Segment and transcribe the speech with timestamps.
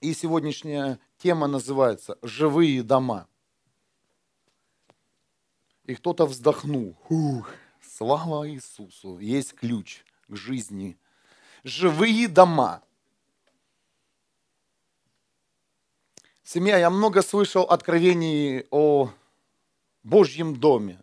[0.00, 3.26] И сегодняшняя тема называется «Живые дома».
[5.84, 6.96] И кто-то вздохнул.
[7.08, 7.50] Фух,
[7.82, 10.96] слава Иисусу, есть ключ к жизни.
[11.64, 12.82] Живые дома.
[16.44, 19.10] Семья, я много слышал откровений о
[20.04, 21.02] Божьем доме,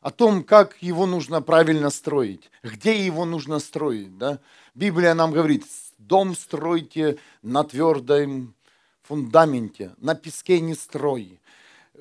[0.00, 4.16] о том, как его нужно правильно строить, где его нужно строить.
[4.18, 4.38] Да?
[4.74, 5.66] Библия нам говорит,
[6.00, 8.54] дом стройте на твердом
[9.02, 11.40] фундаменте, на песке не строй.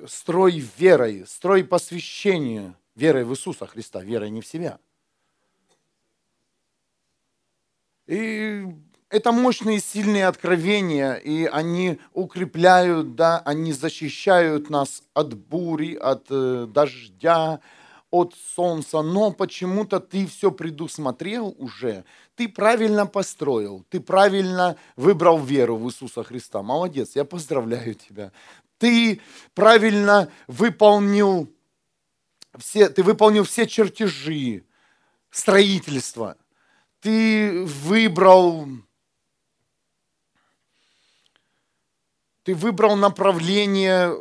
[0.08, 4.80] Строй верой, строй посвящение верой в Иисуса Христа, верой не в себя.
[8.08, 8.66] И
[9.10, 16.68] это мощные, сильные откровения, и они укрепляют, да, они защищают нас от бури, от э,
[16.68, 17.60] дождя,
[18.12, 25.78] от солнца, но почему-то ты все предусмотрел уже, ты правильно построил, ты правильно выбрал веру
[25.78, 26.64] в Иисуса Христа.
[26.64, 28.32] Молодец, я поздравляю тебя.
[28.78, 29.22] Ты
[29.54, 31.48] правильно выполнил
[32.58, 34.64] все, ты выполнил все чертежи
[35.30, 36.38] строительства.
[37.02, 38.68] Ты выбрал
[42.44, 44.16] ты выбрал направление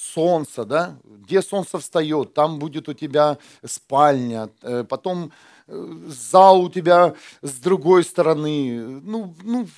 [0.00, 5.30] солнца, да, где солнце встает, там будет у тебя спальня, э, потом
[5.66, 9.00] э, зал у тебя с другой стороны.
[9.02, 9.68] Ну, ну,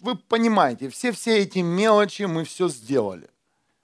[0.00, 3.30] вы понимаете, все-все эти мелочи мы все сделали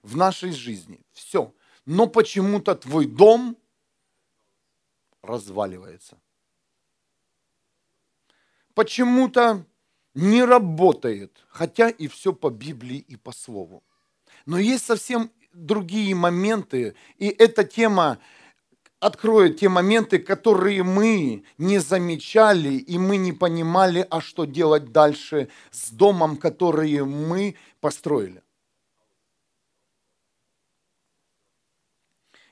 [0.03, 1.53] в нашей жизни, все.
[1.85, 3.57] Но почему-то твой дом
[5.21, 6.17] разваливается.
[8.73, 9.65] Почему-то
[10.13, 13.83] не работает, хотя и все по Библии и по Слову.
[14.45, 18.19] Но есть совсем другие моменты, и эта тема
[18.99, 25.49] откроет те моменты, которые мы не замечали, и мы не понимали, а что делать дальше
[25.71, 28.43] с домом, который мы построили.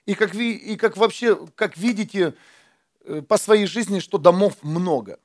[0.06, 2.36] И как, ви, и как вообще, как видите
[3.06, 5.18] э, по своей жизни, что домов много.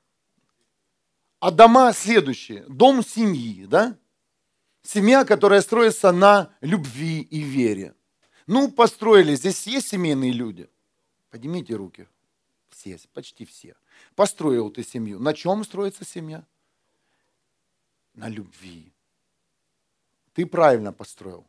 [1.41, 2.65] А дома следующие.
[2.69, 3.97] Дом семьи, да?
[4.88, 7.94] Семья, которая строится на любви и вере.
[8.47, 10.66] Ну, построили, здесь есть семейные люди?
[11.28, 12.09] Поднимите руки.
[12.71, 13.77] Все, почти все.
[14.15, 15.21] Построил ты семью.
[15.21, 16.43] На чем строится семья?
[18.15, 18.91] На любви.
[20.32, 21.44] Ты правильно построил.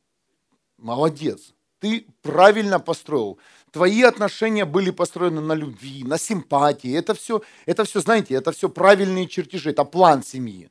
[0.75, 1.53] Молодец.
[1.79, 3.39] Ты правильно построил.
[3.71, 6.91] Твои отношения были построены на любви, на симпатии.
[6.91, 10.69] Это все, это все, знаете, это все правильные чертежи, это план семьи.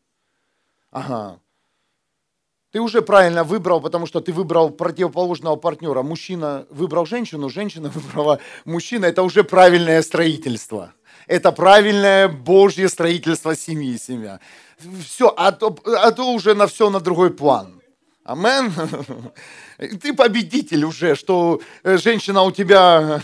[0.91, 1.41] Ага.
[2.71, 6.03] Ты уже правильно выбрал, потому что ты выбрал противоположного партнера.
[6.03, 9.07] Мужчина выбрал женщину, женщина выбрала мужчину.
[9.07, 10.93] Это уже правильное строительство.
[11.27, 14.41] Это правильное Божье строительство семьи, семья.
[15.05, 17.81] Все, а то, а то уже на все на другой план.
[18.25, 18.73] Амен.
[20.03, 23.23] Ты победитель уже, что женщина у тебя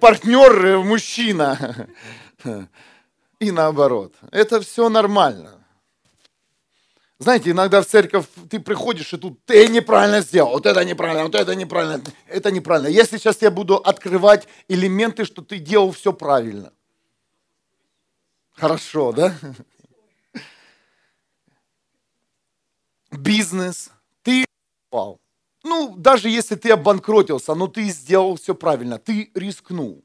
[0.00, 1.88] партнер, мужчина.
[3.38, 4.14] И наоборот.
[4.32, 5.55] Это все нормально.
[7.18, 11.34] Знаете, иногда в церковь ты приходишь, и тут ты неправильно сделал, вот это неправильно, вот
[11.34, 12.88] это неправильно, это неправильно.
[12.88, 16.72] Я сейчас я буду открывать элементы, что ты делал все правильно.
[18.52, 19.34] Хорошо, да?
[23.10, 23.90] Бизнес.
[24.22, 24.44] Ты
[24.90, 25.18] попал.
[25.64, 30.04] Ну, даже если ты обанкротился, но ты сделал все правильно, ты рискнул.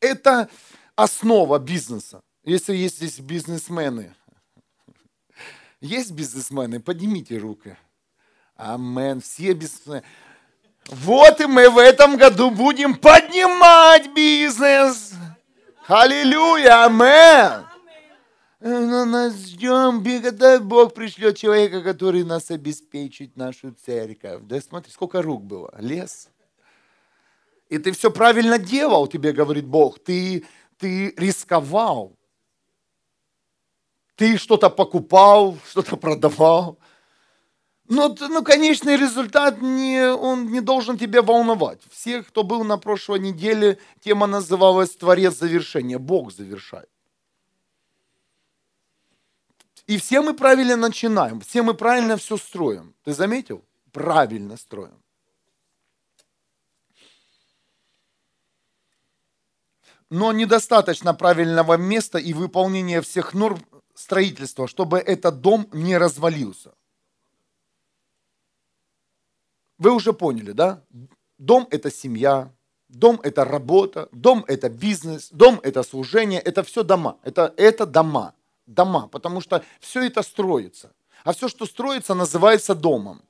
[0.00, 0.48] Это
[0.96, 2.20] основа бизнеса.
[2.44, 4.14] Если есть здесь бизнесмены,
[5.80, 6.80] есть бизнесмены?
[6.80, 7.76] Поднимите руки.
[8.56, 9.20] Амен.
[9.20, 10.02] Все бизнесмены.
[10.86, 15.12] Вот и мы в этом году будем поднимать бизнес.
[15.86, 17.66] Аллилуйя, амен.
[18.60, 24.42] Но нас ждем, когда Бог пришлет человека, который нас обеспечит, нашу церковь.
[24.42, 25.72] Да смотри, сколько рук было.
[25.78, 26.28] Лес.
[27.68, 30.00] И ты все правильно делал, тебе говорит Бог.
[30.00, 30.44] Ты,
[30.78, 32.17] ты рисковал.
[34.18, 36.76] Ты что-то покупал, что-то продавал.
[37.88, 41.80] Но, ну, конечный результат, не, он не должен тебя волновать.
[41.88, 45.98] Всех, кто был на прошлой неделе, тема называлась «Творец завершения».
[45.98, 46.90] Бог завершает.
[49.86, 52.96] И все мы правильно начинаем, все мы правильно все строим.
[53.04, 53.64] Ты заметил?
[53.92, 55.00] Правильно строим.
[60.10, 63.60] Но недостаточно правильного места и выполнения всех норм
[63.98, 66.72] строительства, чтобы этот дом не развалился.
[69.78, 70.82] Вы уже поняли, да?
[71.38, 72.52] Дом– это семья,
[72.88, 77.18] дом– это работа, дом– это бизнес, дом– это служение, это все дома.
[77.22, 78.34] Это, это дома,
[78.66, 80.92] дома, потому что все это строится.
[81.24, 83.22] А все, что строится, называется домом.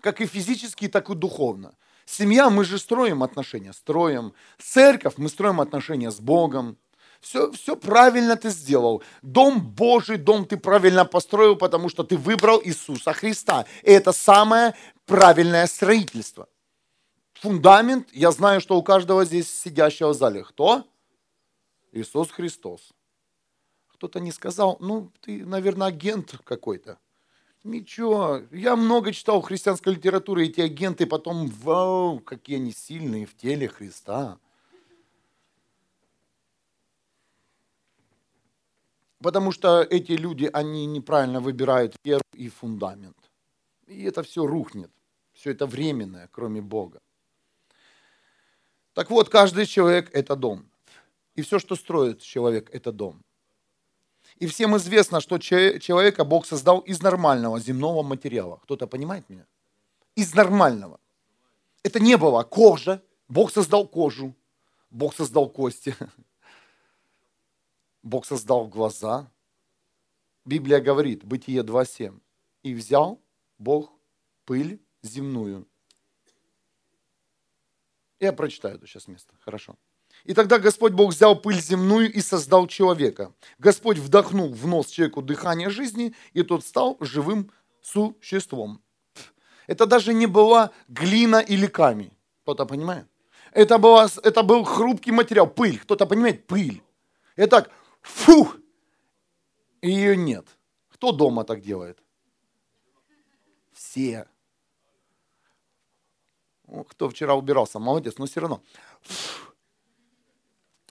[0.00, 1.74] Как и физически, так и духовно.
[2.06, 4.32] Семья, мы же строим отношения, строим.
[4.58, 6.76] Церковь, мы строим отношения с Богом.
[7.20, 9.02] Все, все правильно ты сделал.
[9.22, 13.66] Дом Божий, дом ты правильно построил, потому что ты выбрал Иисуса Христа.
[13.82, 14.74] И это самое
[15.04, 16.48] правильное строительство.
[17.34, 20.44] Фундамент, я знаю, что у каждого здесь сидящего в зале.
[20.44, 20.84] Кто?
[21.92, 22.92] Иисус Христос.
[23.88, 26.98] Кто-то не сказал, ну, ты, наверное, агент какой-то.
[27.62, 33.68] Ничего, я много читал христианской литературы, эти агенты потом, вау, какие они сильные в теле
[33.68, 34.38] Христа.
[39.22, 43.16] Потому что эти люди, они неправильно выбирают веру и фундамент.
[43.86, 44.90] И это все рухнет.
[45.32, 47.00] Все это временное, кроме Бога.
[48.94, 50.70] Так вот, каждый человек– это дом.
[51.36, 53.22] И все, что строит человек, это дом.
[54.40, 58.58] И всем известно, что человека Бог создал из нормального земного материала.
[58.62, 59.46] Кто-то понимает меня?
[60.16, 60.98] Из нормального.
[61.82, 63.02] Это не было кожа.
[63.28, 64.34] Бог создал кожу.
[64.90, 65.94] Бог создал кости.
[68.02, 69.30] Бог создал глаза.
[70.44, 72.18] Библия говорит, Бытие 2.7.
[72.62, 73.20] И взял
[73.58, 73.92] Бог
[74.44, 75.66] пыль земную.
[78.18, 79.34] Я прочитаю это сейчас место.
[79.40, 79.76] Хорошо.
[80.24, 83.32] И тогда Господь Бог взял пыль земную и создал человека.
[83.58, 87.50] Господь вдохнул в нос человеку дыхание жизни, и тот стал живым
[87.80, 88.82] существом.
[89.66, 92.12] Это даже не была глина или камень.
[92.42, 93.06] Кто-то понимает?
[93.52, 95.78] Это, была, это был хрупкий материал, пыль.
[95.78, 96.46] Кто-то понимает?
[96.46, 96.82] Пыль.
[97.36, 97.46] И
[99.80, 100.46] и ее нет.
[100.88, 102.02] Кто дома так делает?
[103.72, 104.28] Все.
[106.88, 108.62] Кто вчера убирался, молодец, но все равно.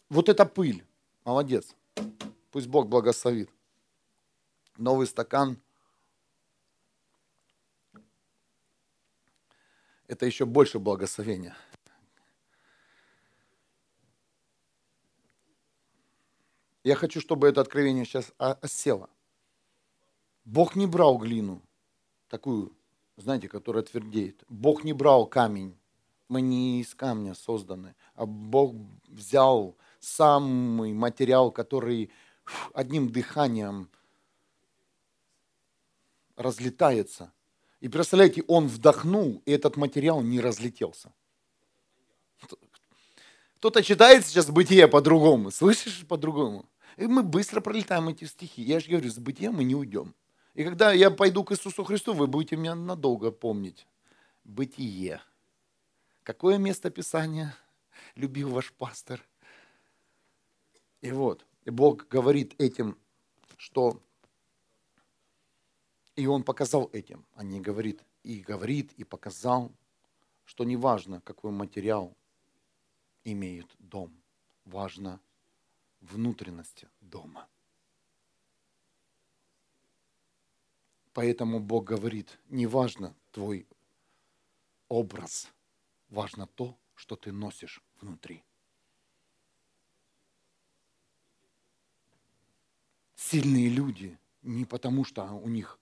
[0.09, 0.85] Вот это пыль.
[1.23, 1.75] Молодец.
[2.51, 3.49] Пусть Бог благословит.
[4.77, 5.57] Новый стакан.
[10.07, 11.55] Это еще больше благословения.
[16.83, 19.09] Я хочу, чтобы это откровение сейчас осело.
[20.45, 21.61] Бог не брал глину,
[22.29, 22.73] такую,
[23.17, 24.43] знаете, которая твердеет.
[24.47, 25.77] Бог не брал камень.
[26.27, 28.75] Мы не из камня созданы, а Бог
[29.07, 32.11] взял самый материал, который
[32.73, 33.89] одним дыханием
[36.35, 37.33] разлетается.
[37.79, 41.11] И представляете, он вдохнул, и этот материал не разлетелся.
[43.59, 46.65] Кто-то читает сейчас бытие по-другому, слышишь по-другому.
[46.95, 48.61] И мы быстро пролетаем эти стихи.
[48.61, 50.15] Я же говорю, с бытия мы не уйдем.
[50.53, 53.85] И когда я пойду к Иисусу Христу, вы будете меня надолго помнить.
[54.45, 55.21] Бытие.
[56.23, 57.53] Какое место Писания
[58.15, 59.21] любил ваш пастор?
[61.01, 62.97] И вот, и Бог говорит этим,
[63.57, 64.01] что
[66.15, 69.69] и Он показал этим, а не говорит, и говорит, и показал,
[70.45, 72.15] что не важно, какой материал
[73.31, 74.11] имеет дом,
[74.65, 75.19] важно
[76.01, 77.47] внутренности дома.
[81.13, 83.67] Поэтому Бог говорит, не важно твой
[84.87, 85.51] образ,
[86.09, 88.43] важно то, что ты носишь внутри.
[93.29, 95.77] сильные люди не потому, что у них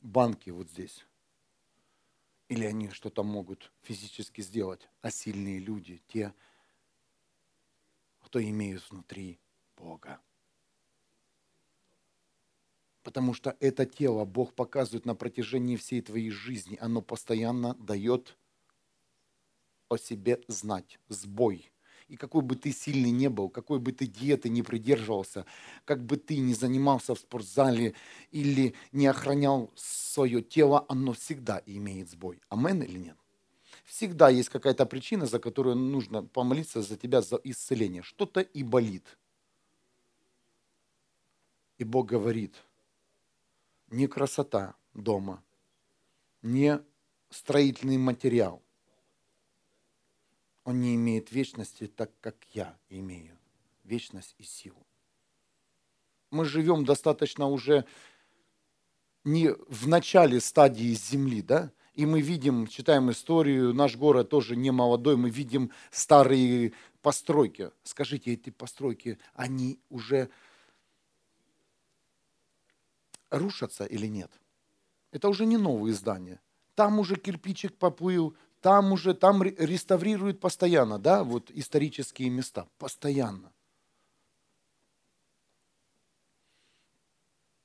[0.00, 1.06] банки вот здесь,
[2.52, 6.34] или они что-то могут физически сделать, а сильные люди, те,
[8.20, 9.40] кто имеют внутри
[9.74, 10.20] Бога.
[13.02, 16.76] Потому что это тело Бог показывает на протяжении всей твоей жизни.
[16.78, 18.36] Оно постоянно дает
[19.88, 20.98] о себе знать.
[21.08, 21.71] Сбой
[22.12, 25.46] и какой бы ты сильный не был, какой бы ты диеты не придерживался,
[25.86, 27.94] как бы ты не занимался в спортзале
[28.30, 32.42] или не охранял свое тело, оно всегда имеет сбой.
[32.50, 33.16] Амен или нет?
[33.84, 38.02] Всегда есть какая-то причина, за которую нужно помолиться за тебя за исцеление.
[38.02, 39.18] Что-то и болит.
[41.78, 42.54] И Бог говорит,
[43.88, 45.42] не красота дома,
[46.42, 46.78] не
[47.30, 48.62] строительный материал–
[50.64, 53.36] он не имеет вечности так, как я имею.
[53.84, 54.86] Вечность и силу.
[56.30, 57.84] Мы живем достаточно уже
[59.24, 61.72] не в начале стадии Земли, да?
[61.94, 67.70] И мы видим, читаем историю, наш город тоже не молодой, мы видим старые постройки.
[67.82, 70.30] Скажите, эти постройки, они уже
[73.30, 74.30] рушатся или нет?
[75.10, 76.40] Это уже не новые здания.
[76.74, 83.52] Там уже кирпичик поплыл, там уже, там реставрируют постоянно, да, вот исторические места, постоянно.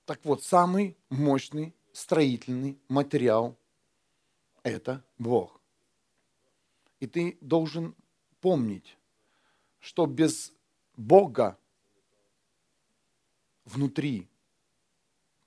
[0.06, 3.56] Так вот, самый мощный строительный материал–
[4.64, 5.62] это Бог.
[7.00, 7.96] И ты должен
[8.42, 8.98] помнить,
[9.80, 10.52] что без
[10.96, 11.60] Бога
[13.66, 14.28] внутри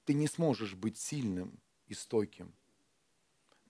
[0.05, 2.55] ты не сможешь быть сильным и стойким.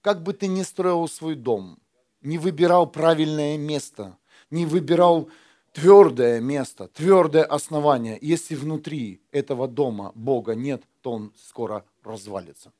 [0.02, 1.78] Как бы ты ни строил свой дом,
[2.22, 4.16] не выбирал правильное место,
[4.50, 5.30] не выбирал
[5.72, 12.72] твердое место, твердое основание, если внутри этого дома Бога нет, то он скоро развалится.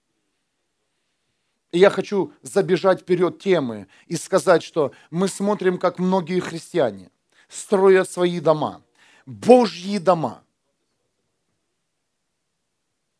[1.72, 7.10] И я хочу забежать вперед темы и сказать, что мы смотрим, как многие христиане
[7.48, 8.82] строят свои дома,
[9.24, 10.42] Божьи дома,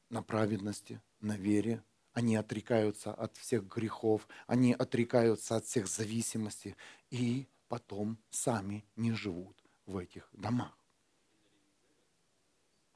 [0.09, 1.83] на праведности, на вере.
[2.13, 6.77] Они отрекаются от всех грехов, они отрекаются от всех зависимостей
[7.11, 10.77] и потом сами не живут в этих домах.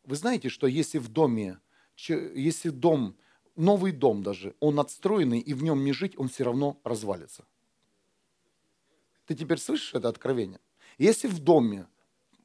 [0.04, 1.61] Вы знаете, что если в доме,
[1.97, 3.16] если дом,
[3.56, 7.47] новый дом даже, он отстроенный и в нем не жить, он все равно развалится.
[9.26, 10.61] Ты теперь слышишь это откровение?
[10.99, 11.88] Если в доме,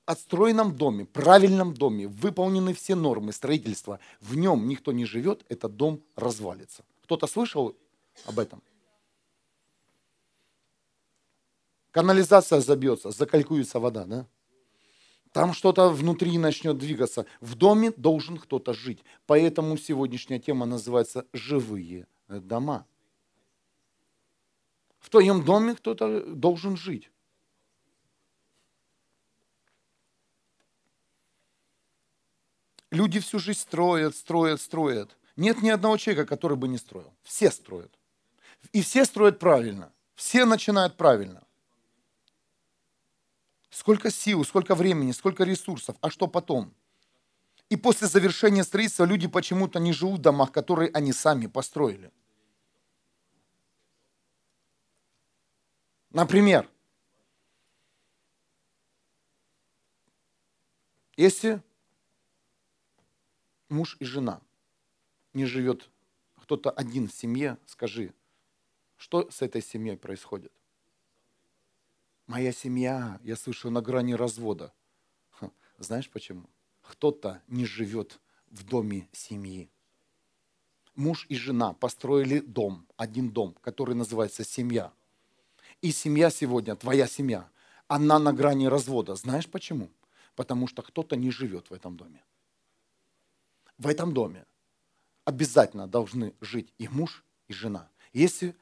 [0.10, 6.02] отстроенном доме, правильном доме, выполнены все нормы строительства, в нем никто не живет, этот дом
[6.16, 6.84] развалится.
[7.04, 7.76] Кто-то слышал
[8.26, 8.64] об этом?
[11.92, 14.26] Канализация забьется, закалькуется вода, да?
[15.32, 17.28] Там что-то внутри начнет двигаться.
[17.40, 19.04] В доме должен кто-то жить.
[19.28, 22.88] Поэтому сегодняшняя тема называется «Живые дома».
[25.00, 27.12] В твоем доме кто-то должен жить.
[32.92, 35.16] Люди всю жизнь строят, строят, строят.
[35.36, 37.14] Нет ни одного человека, который бы не строил.
[37.24, 37.94] Все строят.
[38.74, 39.92] И все строят правильно.
[40.16, 41.44] Все начинают правильно.
[43.70, 46.74] Сколько сил, сколько времени, сколько ресурсов, а что потом?
[47.70, 52.12] И после завершения строительства люди почему-то не живут в домах, которые они сами построили.
[56.10, 56.68] Например,
[61.16, 61.62] если
[63.70, 64.42] муж и жена
[65.34, 65.90] не живет
[66.36, 68.14] кто-то один в семье, скажи,
[68.98, 70.52] что с этой семьей происходит?
[72.26, 74.74] Моя семья, я слышу, на грани развода.
[75.78, 76.50] Знаешь почему?
[76.82, 79.70] Кто-то не живет в доме семьи.
[80.96, 84.92] Муж и жена построили дом, один дом, который называется семья.
[85.82, 87.50] И семья сегодня, твоя семья,
[87.88, 89.16] она на грани развода.
[89.16, 89.90] Знаешь почему?
[90.36, 92.22] Потому что кто-то не живет в этом доме.
[93.80, 94.46] В этом доме
[95.24, 97.90] обязательно должны жить и муж, и жена.
[98.12, 98.56] Если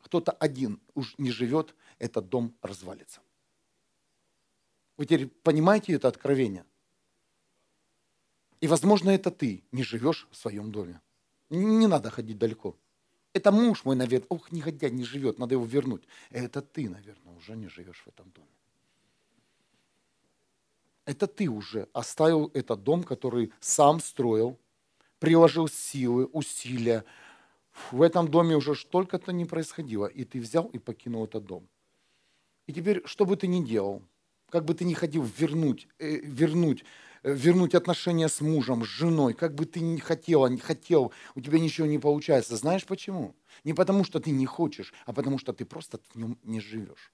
[0.00, 3.20] кто-то один уж не живет, этот дом развалится.
[4.96, 6.64] Вы теперь понимаете это откровение?
[8.60, 11.00] И, возможно, это ты не живешь в своем доме.
[11.48, 12.76] Не надо ходить далеко.
[13.32, 16.06] Это муж мой, наверное, ох, негодяй не живет, надо его вернуть.
[16.30, 18.48] Это ты, наверное, уже не живешь в этом доме.
[21.10, 24.60] Это ты уже оставил этот дом, который сам строил,
[25.18, 27.04] приложил силы, усилия.
[27.90, 31.68] В этом доме уже столько-то не происходило, и ты взял и покинул этот дом.
[32.68, 34.02] И теперь, что бы ты ни делал,
[34.50, 36.84] как бы ты ни ходил вернуть, э, вернуть,
[37.24, 41.40] э, вернуть отношения с мужем, с женой, как бы ты ни хотел, не хотел, у
[41.40, 42.56] тебя ничего не получается.
[42.56, 43.34] Знаешь почему?
[43.64, 47.12] Не потому, что ты не хочешь, а потому, что ты просто в нем не живешь.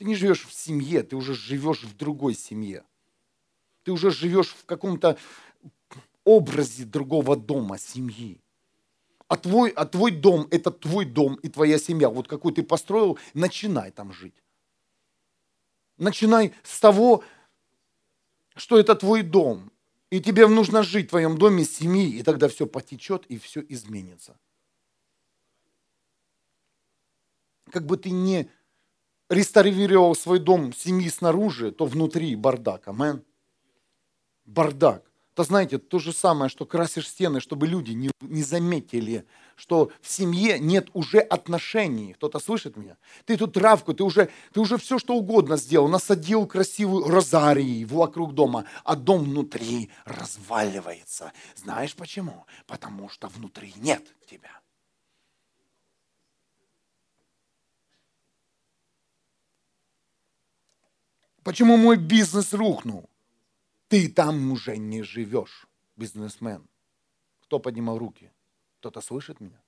[0.00, 2.84] Ты не живешь в семье, ты уже живешь в другой семье.
[3.84, 5.18] Ты уже живешь в каком-то
[6.24, 8.40] образе другого дома, семьи.
[9.28, 12.08] А твой, а твой дом– это твой дом и твоя семья.
[12.08, 14.42] Вот какой ты построил, начинай там жить.
[15.98, 17.22] Начинай с того,
[18.56, 19.70] что это твой дом.
[20.08, 24.34] И тебе нужно жить в твоем доме семьи, и тогда все потечет и все изменится.
[27.70, 28.48] Как бы ты не
[29.30, 32.88] реставрировал свой дом семьи снаружи, то внутри бардак.
[32.88, 33.24] Амен.
[34.44, 35.10] Бардак.
[35.32, 39.24] Это, знаете, то же самое, что красишь стены, чтобы люди не, не заметили,
[39.56, 42.12] что в семье нет уже отношений.
[42.12, 42.98] Кто-то слышит меня?
[43.24, 45.88] Ты тут травку, ты уже, ты уже все, что угодно сделал.
[45.88, 51.32] Насадил красивую розарий вокруг дома, а дом внутри разваливается.
[51.54, 52.44] Знаешь почему?
[52.66, 54.59] Потому что внутри нет тебя.
[61.42, 63.08] Почему мой бизнес рухнул?
[63.88, 65.66] Ты там уже не живешь,
[65.96, 66.66] бизнесмен.
[67.42, 68.30] Кто поднимал руки?
[68.78, 69.60] Кто-то слышит меня?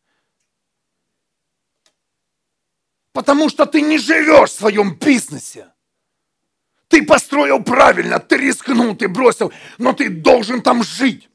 [3.12, 5.68] Потому что ты не живешь в своем бизнесе.
[6.88, 11.28] Ты построил правильно, ты рискнул, ты бросил, но ты должен там жить.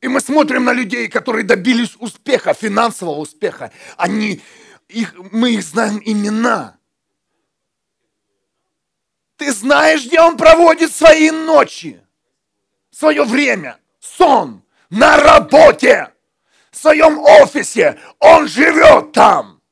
[0.00, 3.70] И мы смотрим на людей, которые добились успеха, финансового успеха.
[3.96, 4.40] Они,
[4.88, 6.78] их, мы их знаем имена.
[9.40, 11.98] Ты знаешь, где он проводит свои ночи,
[12.90, 16.12] свое время, сон, на работе,
[16.70, 17.98] в своем офисе.
[18.18, 19.62] Он живет там.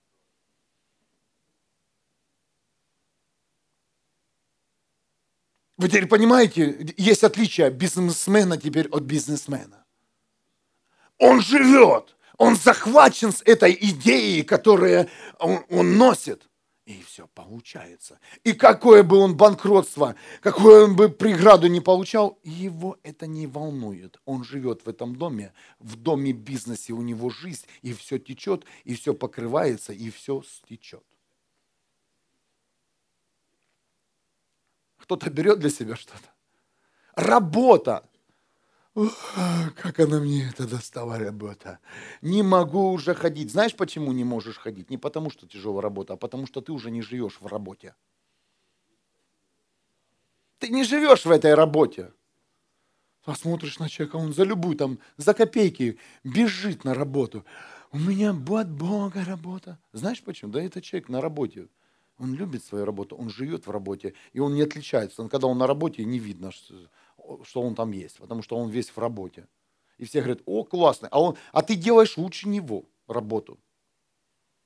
[5.76, 9.84] Вы теперь понимаете, есть отличие бизнесмена теперь от бизнесмена.
[11.18, 16.48] Он живет, он захвачен с этой идеей, которую он, он носит.
[16.88, 18.18] И все получается.
[18.44, 24.18] И какое бы он банкротство, какое он бы преграду не получал, его это не волнует.
[24.24, 28.94] Он живет в этом доме, в доме бизнесе у него жизнь, и все течет, и
[28.94, 31.04] все покрывается, и все стечет.
[34.96, 36.32] Кто-то берет для себя что-то.
[37.16, 38.08] Работа
[39.76, 41.78] как она мне это достала работа.
[42.22, 43.50] Не могу уже ходить.
[43.50, 44.90] Знаешь, почему не можешь ходить?
[44.90, 47.94] Не потому, что тяжелая работа, а потому, что ты уже не живешь в работе.
[50.58, 52.12] Ты не живешь в этой работе.
[53.24, 57.44] Посмотришь на человека, он за любую там, за копейки бежит на работу.
[57.92, 59.78] У меня от Бога работа.
[59.92, 60.50] Знаешь почему?
[60.50, 61.68] Да это человек на работе.
[62.18, 65.22] Он любит свою работу, он живет в работе, и он не отличается.
[65.22, 66.74] Он, когда он на работе, не видно, что
[67.44, 69.46] что он там есть, потому что он весь в работе.
[69.98, 73.58] И все говорят, о, классно, а, он, а ты делаешь лучше него работу.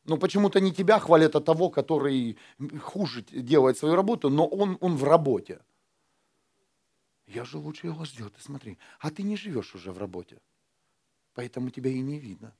[0.05, 2.37] Но почему-то не тебя хвалят, а того, который
[2.81, 5.61] хуже делает свою работу, но он, он в работе.
[7.27, 8.79] Я же лучше его сделал, ты смотри.
[8.99, 10.41] А ты не живешь уже в работе.
[11.35, 12.53] Поэтому тебя и не видно.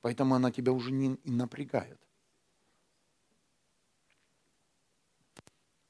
[0.00, 2.03] Поэтому она тебя уже не напрягает.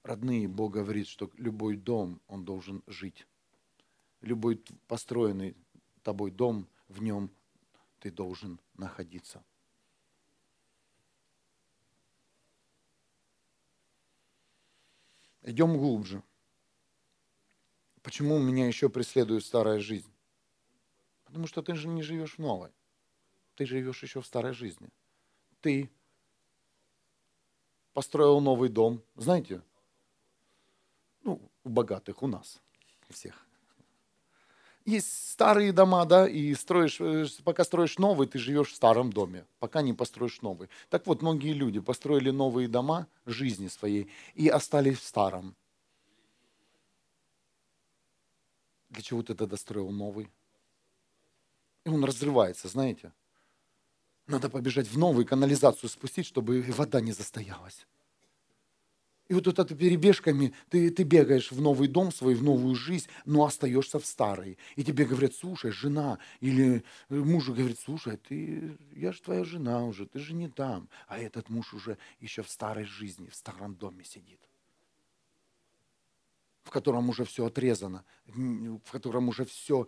[0.04, 3.26] Родные, Бог говорит, что любой дом, он должен жить.
[4.20, 5.56] Любой построенный
[6.02, 7.30] тобой дом, в нем
[7.98, 9.42] ты должен находиться.
[15.42, 16.22] Идем глубже.
[18.02, 20.10] Почему меня еще преследует старая жизнь?
[21.24, 22.70] Потому что ты же не живешь в новой.
[23.56, 24.88] Ты живешь еще в старой жизни.
[25.60, 25.90] Ты
[27.92, 29.02] построил новый дом.
[29.16, 29.62] Знаете,
[31.64, 32.60] у богатых, у нас,
[33.08, 33.44] у всех.
[34.84, 39.46] Есть старые дома, да, и строишь, э, пока строишь новый, ты живешь в старом доме,
[39.58, 40.68] пока не построишь новый.
[40.90, 45.56] Так вот, многие люди построили новые дома жизни своей и остались в старом.
[48.90, 50.30] Для чего ты тогда строил новый?
[51.84, 53.12] И он разрывается, знаете.
[54.26, 57.86] Надо побежать в новую канализацию спустить, чтобы вода не застоялась.
[59.28, 63.44] И вот это перебежками ты, ты бегаешь в новый дом свой, в новую жизнь, но
[63.44, 64.58] остаешься в старой.
[64.76, 70.06] И тебе говорят, слушай, жена, или муж говорит, слушай, ты, я же твоя жена уже,
[70.06, 70.90] ты же не там.
[71.08, 74.40] А этот муж уже еще в старой жизни, в старом доме сидит
[76.64, 79.86] в котором уже все отрезано, в котором уже все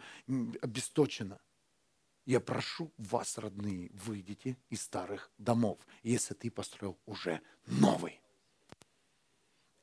[0.61, 1.41] обесточено.
[2.27, 8.21] Я прошу вас, родные, выйдите из старых домов, если ты построил уже новый.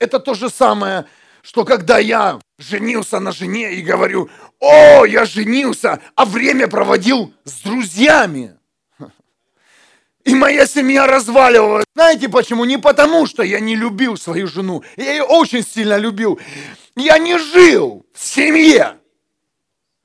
[0.03, 1.05] Это то же самое,
[1.41, 7.61] что когда я женился на жене и говорю, о, я женился, а время проводил с
[7.61, 8.57] друзьями.
[10.25, 11.85] И моя семья разваливалась.
[11.95, 12.65] Знаете почему?
[12.65, 14.83] Не потому, что я не любил свою жену.
[14.97, 16.37] Я ее очень сильно любил.
[16.97, 18.97] Я не жил в семье.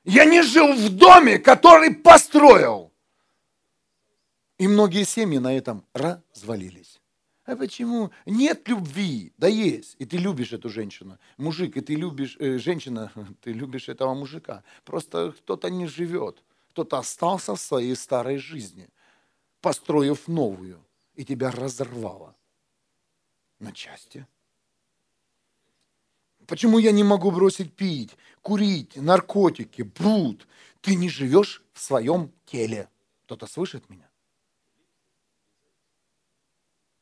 [0.04, 2.92] Я не жил в доме, который построил.
[4.58, 6.87] И многие семьи на этом развалились.
[7.48, 8.10] А почему?
[8.26, 9.32] Нет любви.
[9.38, 9.96] Да есть.
[9.98, 11.18] И ты любишь эту женщину.
[11.38, 14.62] Мужик, и ты любишь, э, женщина, ты любишь этого мужика.
[14.84, 16.42] Просто кто-то не живет.
[16.72, 18.90] Кто-то остался в своей старой жизни,
[19.62, 20.84] построив новую,
[21.14, 22.36] и тебя разорвало
[23.60, 24.26] на части.
[26.46, 30.46] Почему я не могу бросить пить, курить, наркотики, блуд?
[30.82, 32.90] Ты не живешь в своем теле.
[33.24, 34.07] Кто-то слышит меня?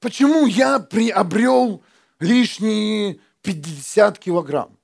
[0.01, 1.83] Почему я приобрел
[2.21, 4.79] лишние 50 килограмм?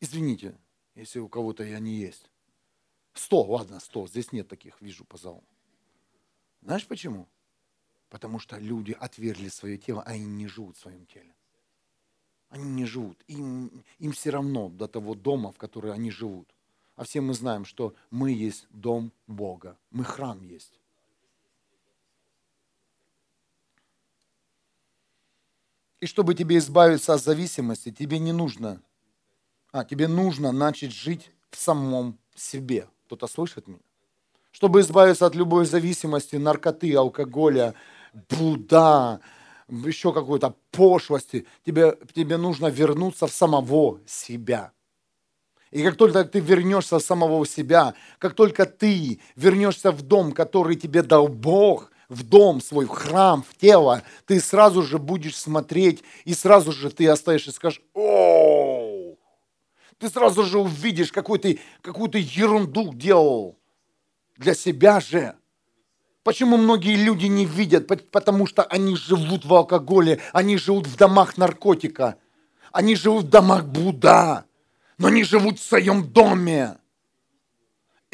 [0.00, 0.58] Извините,
[0.94, 2.30] если у кого-то я не есть.
[3.14, 5.44] 100, ладно, 100, здесь нет таких, вижу по залу.
[6.60, 7.28] Знаешь почему?
[8.10, 11.34] Потому что люди отвергли свое тело, а они не живут в своем теле.
[12.50, 13.22] Они не живут.
[13.26, 16.48] Им, им все равно до того дома, в который они живут.
[16.96, 19.76] А все мы знаем, что мы есть дом Бога.
[19.90, 20.78] Мы храм есть.
[26.04, 28.82] И чтобы тебе избавиться от зависимости, тебе не нужно,
[29.72, 32.88] а тебе нужно начать жить в самом себе.
[33.06, 33.80] Кто-то слышит меня?
[34.52, 37.72] Чтобы избавиться от любой зависимости, наркоты, алкоголя,
[38.28, 39.22] блуда,
[39.66, 44.72] еще какой-то пошлости, тебе, тебе нужно вернуться в самого себя.
[45.70, 50.76] И как только ты вернешься в самого себя, как только ты вернешься в дом, который
[50.76, 56.02] тебе дал Бог, в дом свой, в храм, в тело, ты сразу же будешь смотреть,
[56.24, 59.14] и сразу же ты оставишь и скажешь, о,
[59.98, 63.58] ты сразу же увидишь, какую ты какую-то ерунду делал
[64.36, 65.34] для себя же.
[66.22, 67.86] Почему многие люди не видят?
[68.10, 72.16] Потому что они живут в алкоголе, они живут в домах наркотика,
[72.72, 74.46] они живут в домах блуда,
[74.96, 76.78] но они живут в своем доме.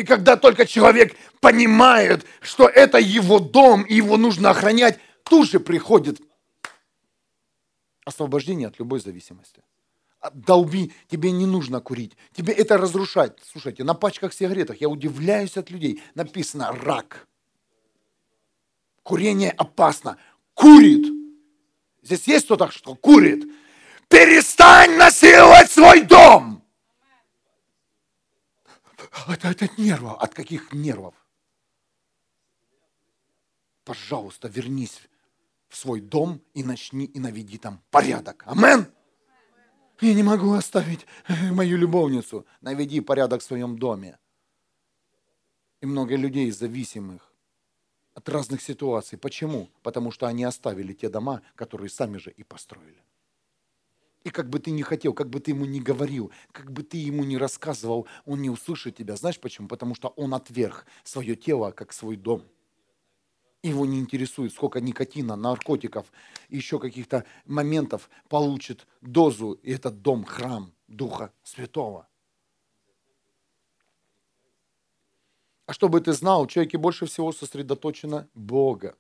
[0.01, 5.61] И когда только человек понимает, что это его дом, и его нужно охранять, тут же
[5.61, 6.21] приходит
[8.05, 9.63] освобождение от любой зависимости.
[10.33, 13.39] Долби, тебе не нужно курить, тебе это разрушать.
[13.45, 17.27] Слушайте, на пачках сигаретах я удивляюсь от людей, написано рак–
[19.03, 20.19] Курение опасно.
[20.55, 21.13] Курит.
[22.03, 23.45] Здесь есть кто-то, что курит.
[24.09, 26.60] Перестань насиловать свой дом.
[29.29, 30.19] Это, это нервов.
[30.21, 31.15] От каких нервов?
[33.85, 35.09] Пожалуйста, вернись
[35.69, 38.43] в свой дом и начни и наведи там порядок.
[38.47, 38.87] Амен.
[40.01, 41.07] Я не могу оставить
[41.51, 42.47] мою любовницу.
[42.61, 44.19] Наведи порядок в своем доме.
[45.81, 47.33] И много людей зависимых
[48.15, 49.19] от разных ситуаций.
[49.19, 49.71] Почему?
[49.83, 53.03] Потому что они оставили те дома, которые сами же и построили.
[54.25, 56.99] И как бы ты ни хотел, как бы ты ему ни говорил, как бы ты
[56.99, 59.17] ему ни рассказывал, он не услышит тебя.
[59.17, 59.67] Знаешь почему?
[59.67, 62.45] Потому что он отверг свое тело, как свой дом.
[63.63, 66.11] Его не интересует, сколько никотина, наркотиков,
[66.49, 72.07] еще каких-то моментов получит дозу, и этот дом, храм Духа Святого.
[75.67, 78.97] А чтобы ты знал, в человеке больше всего сосредоточено Бога.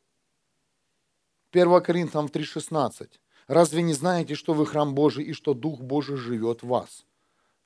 [1.53, 3.19] 1 Коринфянам 3,16.
[3.51, 7.05] Разве не знаете, что вы храм Божий и что Дух Божий живет в вас?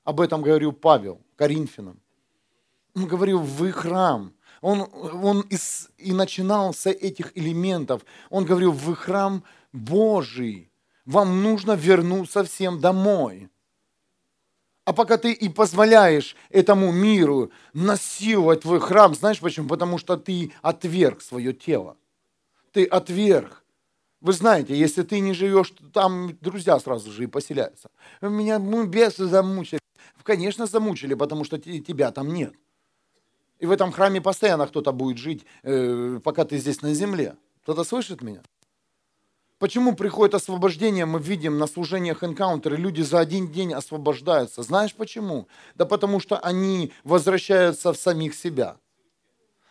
[0.03, 2.01] Об этом говорил Павел Коринфянам.
[2.95, 4.33] Он говорил, вы храм.
[4.61, 8.03] Он, он из, и начинал с этих элементов.
[8.31, 9.43] Он говорил, вы храм
[9.73, 10.71] Божий.
[11.05, 13.47] Вам нужно вернуться всем домой.
[14.85, 19.67] А пока ты и позволяешь этому миру насиловать твой храм, знаешь почему?
[19.67, 21.95] Потому что ты отверг свое тело.
[22.71, 23.64] Ты отверг.
[24.25, 27.91] Вы знаете, если ты не живешь, там друзья сразу же и поселяются.
[28.21, 29.79] Меня мы бесы замучили.
[30.23, 32.55] Конечно, замучили, потому что тебя там нет.
[33.59, 37.35] И в этом храме постоянно кто-то будет жить, э, пока ты здесь на земле.
[37.61, 38.41] Кто-то слышит меня?
[39.59, 44.63] Почему приходит освобождение, мы видим на служениях энкаунтеры, люди за один день освобождаются.
[44.63, 45.47] Знаешь почему?
[45.75, 48.77] Да потому что они возвращаются в самих себя.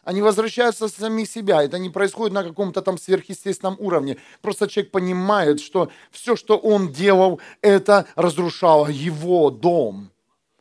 [0.05, 1.63] Они возвращаются в самих себя.
[1.63, 4.19] Это не происходит на каком-то там сверхъестественном уровне.
[4.43, 10.11] Просто человек понимает, что все, что он делал, это разрушало его дом.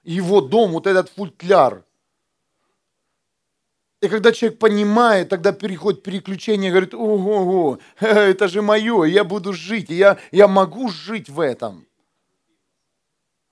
[0.03, 1.83] Его дом, вот этот футляр–
[4.03, 9.89] и когда человек понимает, тогда переходит переключение, говорит, ого, это же мое, я буду жить,
[9.89, 11.87] я, я могу жить в этом.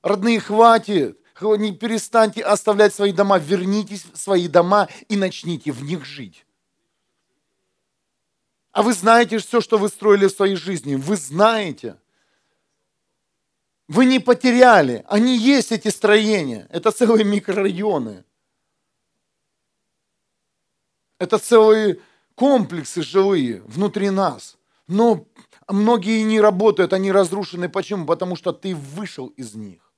[0.03, 1.20] Родные, хватит,
[1.55, 6.45] не перестаньте оставлять свои дома, вернитесь в свои дома и начните в них жить.
[8.71, 11.97] А вы знаете все, что вы строили в своей жизни, вы знаете.
[13.87, 18.23] Вы не потеряли, они есть эти строения, это целые микрорайоны–
[21.21, 21.99] это целые
[22.33, 24.57] комплексы жилые внутри нас.
[24.87, 25.27] Но
[25.67, 27.69] многие не работают, они разрушены.
[27.69, 28.07] Почему?
[28.07, 29.90] Потому что ты вышел из них.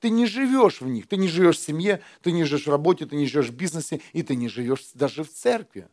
[0.00, 3.06] Ты не живешь в них, ты не живешь в семье, ты не живешь в работе,
[3.06, 5.88] ты не живешь в бизнесе, и ты не живешь даже в церкви.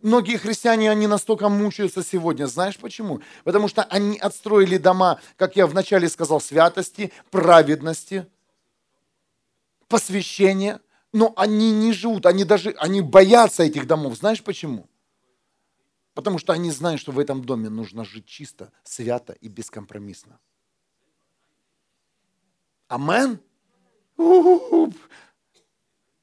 [0.00, 2.46] Многие христиане, они настолько мучаются сегодня.
[2.46, 3.22] Знаешь почему?
[3.44, 8.26] Потому что они отстроили дома, как я вначале сказал, святости, праведности,
[9.88, 10.80] посвящения–
[11.14, 14.16] но они не живут, они даже, они боятся этих домов.
[14.16, 14.90] Знаешь почему?
[16.12, 20.40] Потому что они знают, что в этом доме нужно жить чисто, свято и бескомпромиссно.
[22.88, 23.40] Амен?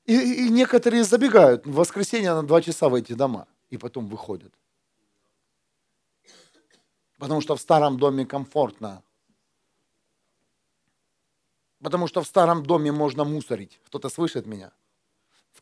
[0.06, 4.54] И, и некоторые забегают в воскресенье на два часа в эти дома и потом выходят.
[7.18, 9.04] Потому что в старом доме комфортно.
[11.82, 13.80] Потому что в старом доме можно мусорить.
[13.86, 14.72] Кто-то слышит меня?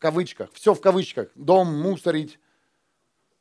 [0.00, 2.39] кавычках, все в кавычках, дом мусорить.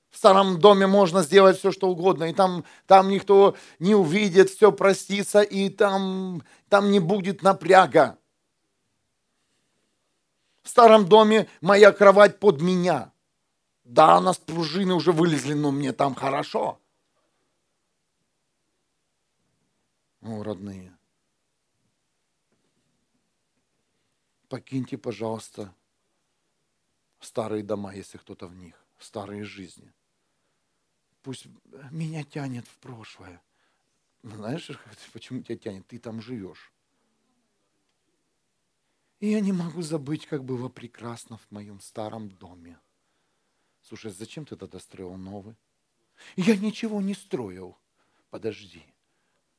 [0.09, 4.71] В старом доме можно сделать все, что угодно, и там, там никто не увидит, все
[4.71, 8.17] простится, и там, там не будет напряга.
[10.63, 13.11] В старом доме моя кровать под меня.
[13.83, 16.79] Да, у нас пружины уже вылезли, но мне там хорошо.
[20.21, 20.95] О, родные,
[24.49, 25.73] покиньте, пожалуйста,
[27.19, 29.93] старые дома, если кто-то в них, старые жизни.
[31.21, 31.47] Пусть
[31.91, 33.41] меня тянет в прошлое.
[34.23, 34.71] Знаешь,
[35.13, 35.87] почему тебя тянет?
[35.87, 36.71] Ты там живешь.
[39.19, 42.79] И я не могу забыть, как было прекрасно в моем старом доме.
[43.81, 45.55] Слушай, зачем ты тогда строил новый?
[46.35, 47.77] Я ничего не строил.
[48.29, 48.85] Подожди.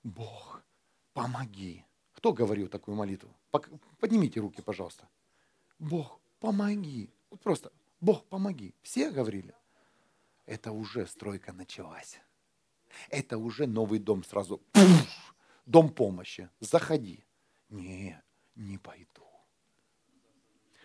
[0.02, 0.62] Бог,
[1.12, 1.84] помоги.
[2.12, 3.34] Кто говорил такую молитву?
[3.98, 5.08] Поднимите руки, пожалуйста.
[5.78, 7.10] Бог, помоги.
[7.42, 8.74] Просто, Бог, помоги.
[8.82, 9.54] Все говорили?
[10.46, 12.20] Это уже стройка началась.
[13.08, 14.58] Это уже новый дом сразу.
[14.72, 15.34] Пуф,
[15.66, 16.50] дом помощи.
[16.60, 17.24] Заходи.
[17.68, 18.20] Не,
[18.56, 19.22] не пойду.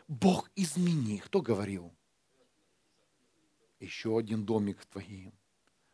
[0.07, 1.17] Бог измени.
[1.17, 1.91] Кто говорил?
[3.79, 5.33] Еще один домик твоим.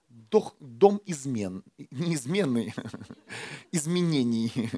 [0.09, 2.73] Дом измен, неизменный,
[3.71, 4.51] изменений.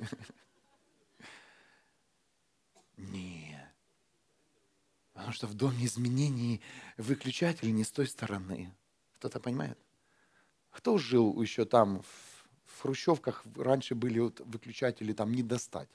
[2.98, 3.43] Не.
[5.24, 6.60] Потому что в доме изменений
[6.98, 8.74] выключатель не с той стороны.
[9.16, 9.80] Кто-то понимает?
[10.70, 12.02] Кто жил еще там
[12.66, 15.88] в хрущевках, раньше были вот выключатели там не достать.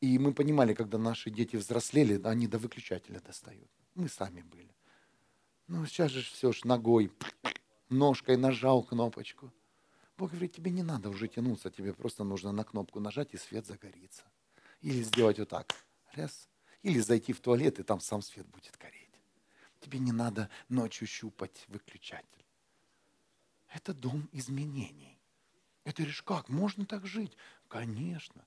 [0.00, 3.70] И мы понимали, когда наши дети взрослели, они до выключателя достают.
[3.94, 4.74] Мы сами были.
[5.68, 7.12] Ну, сейчас же все ж ногой,
[7.88, 9.52] ножкой нажал кнопочку.
[10.16, 13.66] Бог говорит, тебе не надо уже тянуться, тебе просто нужно на кнопку нажать, и свет
[13.66, 14.24] загорится.
[14.80, 15.72] Или сделать вот так.
[16.14, 16.48] Раз.
[16.82, 19.08] Или зайти в туалет, и там сам свет будет гореть.
[19.80, 22.44] Тебе не надо ночью щупать выключатель.
[23.68, 25.18] Это дом изменений.
[25.84, 26.48] Это ты как?
[26.48, 27.36] Можно так жить?
[27.68, 28.44] Конечно.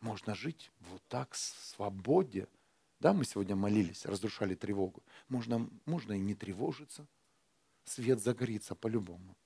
[0.00, 2.48] Можно жить вот так, в свободе.
[3.00, 5.02] Да, мы сегодня молились, разрушали тревогу.
[5.28, 7.06] Можно, можно и не тревожиться.
[7.84, 9.36] Свет загорится по-любому.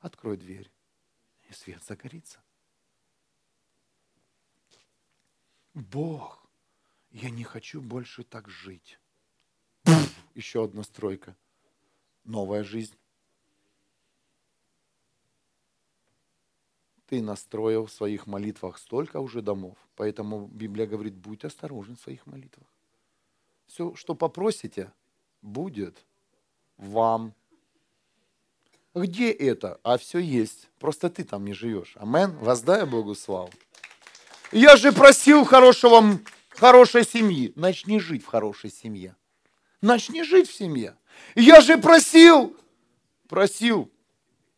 [0.00, 0.70] Открой дверь,
[1.48, 2.42] и свет загорится.
[5.74, 6.47] Бог,
[7.10, 8.98] я не хочу больше так жить.
[10.34, 11.36] Еще одна стройка.
[12.24, 12.96] Новая жизнь.
[17.08, 19.76] ты настроил в своих молитвах столько уже домов.
[19.96, 22.66] Поэтому Библия говорит, будь осторожен в своих молитвах.
[23.66, 24.92] Все, что попросите,
[25.40, 26.04] будет
[26.76, 27.32] вам.
[28.94, 29.80] Где это?
[29.82, 30.68] А все есть.
[30.78, 31.96] Просто ты там не живешь.
[31.96, 32.36] Амен.
[32.38, 33.50] Воздай Богу славу.
[34.52, 36.18] Я же просил хорошего,
[36.58, 37.52] хорошей семьи.
[37.56, 39.16] Начни жить в хорошей семье.
[39.80, 40.96] Начни жить в семье.
[41.34, 42.56] Я же просил,
[43.28, 43.90] просил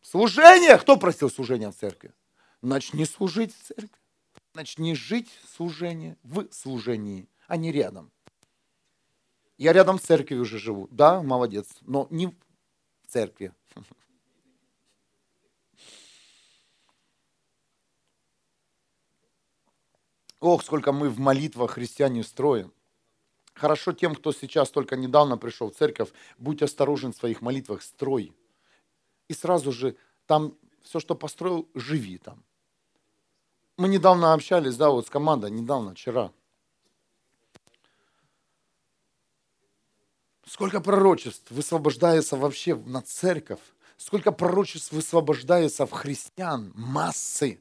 [0.01, 0.77] служение.
[0.77, 2.13] Кто просил служения в церкви?
[2.61, 3.89] начни служить в церкви.
[4.53, 8.11] Начни жить служение в служении, а не рядом.
[9.57, 10.87] Я рядом в церкви уже живу.
[10.91, 12.33] Да, молодец, но не в
[13.07, 13.53] церкви.
[20.41, 22.73] Ох, сколько мы в молитвах христиане строим.
[23.53, 28.33] Хорошо тем, кто сейчас только недавно пришел в церковь, будь осторожен в своих молитвах, строй.
[29.27, 32.43] И сразу же там все, что построил, живи там.
[33.77, 36.31] Мы недавно общались, да, вот с командой, недавно, вчера.
[40.47, 43.61] Сколько пророчеств высвобождается вообще на церковь,
[43.95, 47.60] сколько пророчеств высвобождается в христиан, массы.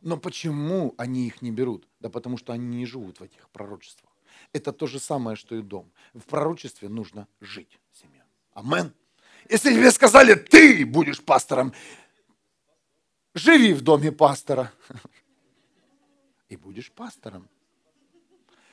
[0.00, 1.88] Но почему они их не берут?
[2.00, 4.12] Да потому что они не живут в этих пророчествах.
[4.52, 5.90] Это то же самое, что и дом.
[6.14, 8.24] В пророчестве нужно жить, семья.
[8.52, 8.92] Амен.
[9.48, 11.72] Если тебе сказали, ты будешь пастором,
[13.34, 14.72] живи в доме пастора
[16.48, 17.48] и будешь пастором.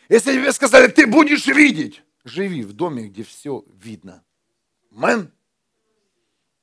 [0.09, 4.23] Если тебе сказали, ты будешь видеть, живи в доме, где все видно.
[4.91, 5.31] Мэн.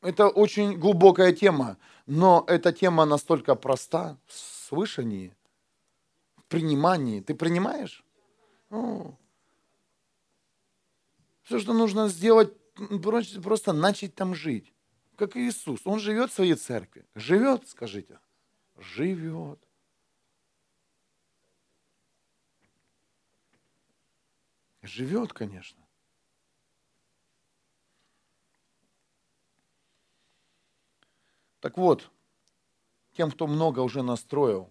[0.03, 5.33] Это очень глубокая тема, но эта тема настолько проста в слышании,
[6.37, 7.21] в принимании.
[7.21, 8.05] Ты принимаешь?
[8.69, 9.17] Ну,
[11.45, 12.53] все, что нужно сделать,
[13.43, 14.73] просто начать там жить.
[15.17, 15.81] Как Иисус.
[15.85, 17.05] Он живет в своей церкви.
[17.15, 18.19] Живет, скажите.
[18.79, 19.61] Живет.
[24.83, 25.82] Живет, конечно.
[31.62, 32.11] Так вот,
[33.16, 34.68] тем, кто много уже настроил,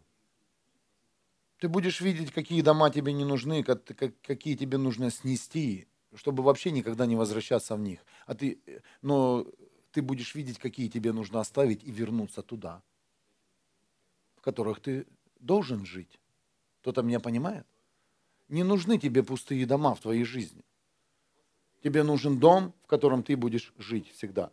[1.58, 7.06] ты будешь видеть, какие дома тебе не нужны, какие тебе нужно снести, чтобы вообще никогда
[7.06, 8.01] не возвращаться в них.
[8.25, 8.60] А ты,
[9.01, 9.47] но
[9.93, 12.84] ты будешь видеть, какие тебе нужно оставить и вернуться туда,
[14.36, 15.08] в которых ты
[15.39, 16.19] должен жить.
[16.82, 17.65] Кто-то меня понимает?
[18.49, 20.65] Не нужны тебе пустые дома в твоей жизни.
[21.84, 24.51] Тебе нужен дом, в котором ты будешь жить всегда.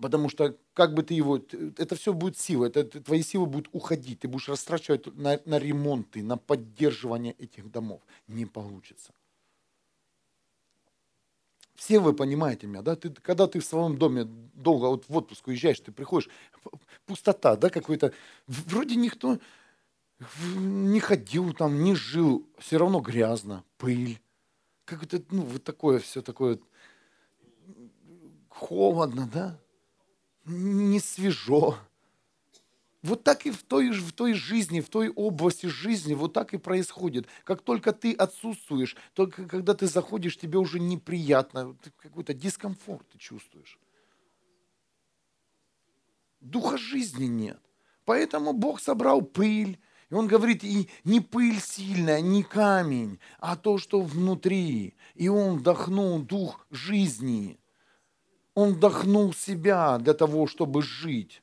[0.00, 1.38] Потому что как бы ты его,
[1.76, 6.22] это все будет сила, это, твои силы будут уходить, ты будешь растрачивать на, на ремонты,
[6.22, 8.00] на поддерживание этих домов.
[8.28, 9.12] Не получится.
[11.74, 12.94] Все вы понимаете меня, да?
[12.94, 16.28] Ты, когда ты в своем доме долго вот в отпуск уезжаешь, ты приходишь,
[17.06, 18.12] пустота, да, какой-то.
[18.46, 19.38] Вроде никто
[20.56, 24.20] не ходил там, не жил, все равно грязно, пыль.
[24.84, 26.58] Как это, ну, вот такое все такое
[28.48, 29.60] холодно, да?
[30.48, 31.78] Не свежо.
[33.02, 36.58] Вот так и в той, в той жизни, в той области жизни, вот так и
[36.58, 37.26] происходит.
[37.44, 43.78] Как только ты отсутствуешь, только когда ты заходишь, тебе уже неприятно, какой-то дискомфорт ты чувствуешь.
[46.40, 47.60] Духа жизни нет.
[48.04, 49.78] Поэтому Бог собрал пыль,
[50.10, 54.94] и он говорит, и не пыль сильная, не камень, а то, что внутри.
[55.14, 57.60] И он вдохнул дух жизни.
[58.58, 61.42] Он вдохнул себя для того, чтобы жить.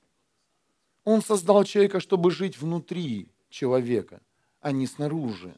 [1.06, 4.20] Он создал человека, чтобы жить внутри человека,
[4.60, 5.56] а не снаружи.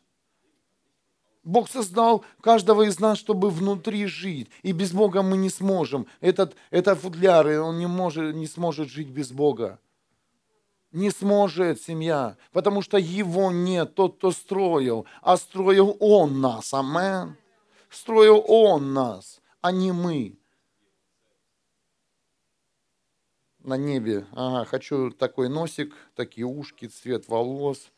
[1.44, 4.52] Бог создал каждого из нас, чтобы внутри жить.
[4.62, 6.06] И без Бога мы не сможем.
[6.22, 9.80] Этот, это футляр, он не, может, не сможет жить без Бога.
[10.92, 16.72] Не сможет семья, потому что его нет, тот, кто строил, а строил он нас.
[16.72, 17.36] Амен.
[17.90, 20.38] Строил он нас, а не мы.
[23.68, 24.26] На небе.
[24.32, 27.92] Ага, хочу такой носик, такие ушки, цвет волос.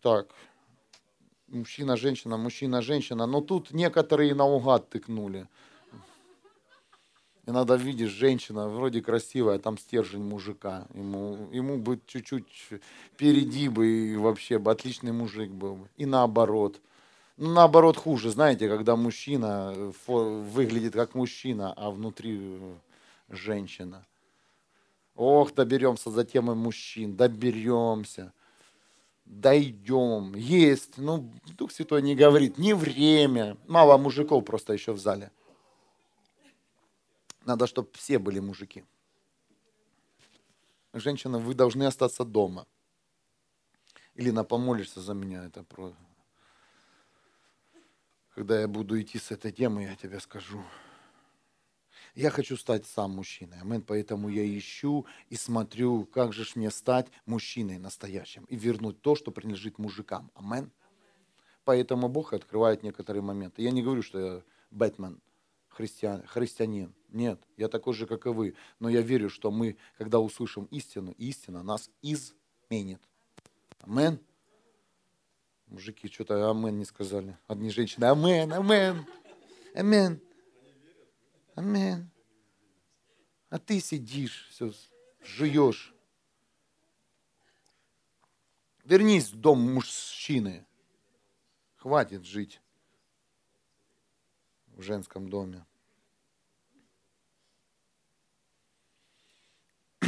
[0.00, 0.34] Так,
[1.48, 3.26] мужчина, женщина, мужчина, женщина.
[3.26, 5.46] Но тут некоторые наугад тыкнули.
[7.46, 10.86] И надо видишь, женщина вроде красивая, там стержень мужика.
[10.94, 12.48] Ему, ему бы чуть-чуть
[13.12, 15.88] впереди бы и вообще бы отличный мужик был бы.
[15.96, 16.80] И наоборот.
[17.36, 22.58] Ну, наоборот хуже, знаете, когда мужчина выглядит как мужчина, а внутри
[23.30, 24.06] женщина.
[25.14, 28.32] Ох, доберемся за темой мужчин, доберемся,
[29.24, 30.34] дойдем.
[30.34, 33.56] Есть, ну, Дух Святой не говорит, не время.
[33.66, 35.30] Мало мужиков просто еще в зале.
[37.44, 38.84] Надо, чтобы все были мужики.
[40.92, 42.66] Женщина, вы должны остаться дома.
[44.14, 45.94] Или на помолишься за меня, это про...
[48.34, 50.62] Когда я буду идти с этой темой, я тебе скажу.
[52.14, 53.60] Я хочу стать сам мужчиной.
[53.60, 53.82] Амин.
[53.82, 59.30] Поэтому я ищу и смотрю, как же мне стать мужчиной настоящим и вернуть то, что
[59.30, 60.30] принадлежит мужикам.
[60.34, 60.70] Амин.
[61.64, 63.62] Поэтому Бог открывает некоторые моменты.
[63.62, 65.20] Я не говорю, что я Бэтмен,
[65.68, 66.94] христиан, христианин.
[67.10, 68.54] Нет, я такой же, как и вы.
[68.78, 73.00] Но я верю, что мы, когда услышим истину, истина нас изменит.
[73.80, 74.18] Амен.
[75.66, 77.36] Мужики что-то амен не сказали.
[77.46, 79.06] Одни женщины амен, амен,
[79.74, 80.20] амен.
[81.60, 82.10] Амин.
[83.50, 84.72] А ты сидишь, все
[85.22, 85.94] жуешь.
[88.84, 90.64] Вернись в дом мужчины.
[91.76, 92.62] Хватит жить
[94.68, 95.66] в женском доме.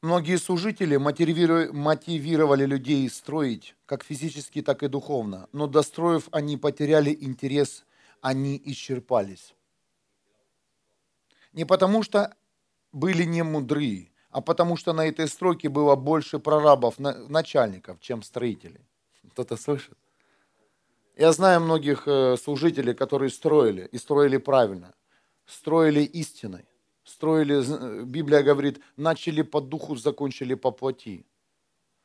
[0.00, 7.84] Многие служители мотивировали людей строить, как физически, так и духовно, но достроив, они потеряли интерес
[8.20, 9.54] они исчерпались.
[11.52, 12.34] Не потому что
[12.92, 18.86] были не мудры, а потому что на этой стройке было больше прорабов, начальников, чем строителей.
[19.30, 19.96] Кто-то слышит?
[21.16, 24.94] Я знаю многих э, служителей, которые строили, и строили правильно.
[25.46, 26.64] Строили истиной.
[27.02, 31.26] Строили, Библия говорит, начали по духу, закончили по плоти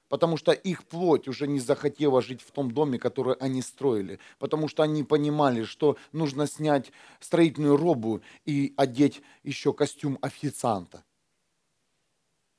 [0.10, 4.68] потому что их плоть уже не захотела жить в том доме, который они строили, потому
[4.68, 11.04] что они понимали, что нужно снять строительную робу и одеть еще костюм официанта.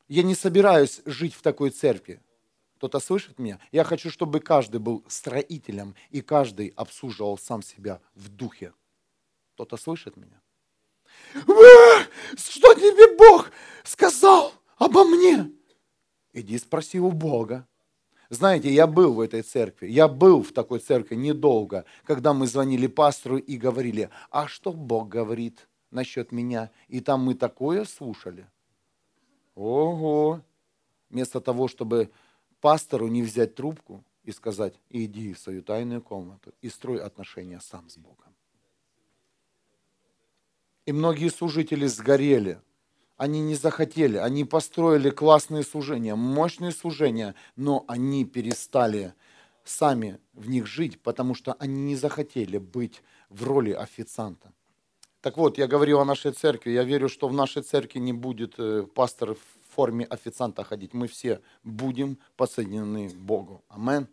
[0.09, 2.21] Я не собираюсь жить в такой церкви.
[2.77, 3.59] Кто-то слышит меня?
[3.73, 8.75] Я хочу, чтобы каждый был строителем, и каждый обслуживал сам себя в духе.
[9.55, 10.41] Кто-то слышит меня?
[11.33, 13.51] Что тебе Бог
[13.85, 15.51] сказал обо мне?
[16.35, 17.67] Иди спроси у Бога.
[18.29, 22.89] Знаете, я был в этой церкви, я был в такой церкви недолго, когда мы звонили
[22.89, 26.71] пастору и говорили, а что Бог говорит насчет меня?
[26.89, 28.47] И там мы такое слушали.
[29.55, 30.41] Ого!
[31.11, 32.11] Вместо того, чтобы
[32.61, 37.89] пастору не взять трубку и сказать, иди в свою тайную комнату и строй отношения сам
[37.89, 38.35] с Богом.
[40.87, 42.61] И многие служители сгорели
[43.17, 49.15] Они не захотели, они построили классные служения, мощные служения, но они перестали
[49.65, 54.53] сами в них жить, потому что они не захотели быть в роли официанта.
[55.21, 56.73] Так вот, я говорил о нашей церкви.
[56.73, 60.93] Я верю, что в нашей церкви не будет э, пастор в форме официанта ходить.
[60.93, 63.65] Мы все будем подсоединены к Богу.
[63.69, 64.07] Амен.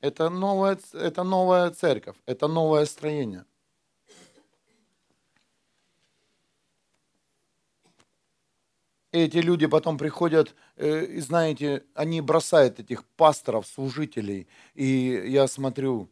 [0.00, 3.44] Это новая, это новая церковь, это новое строение.
[9.14, 14.48] Эти люди потом приходят, э, и знаете, они бросают этих пасторов, служителей.
[14.74, 16.08] И я смотрю,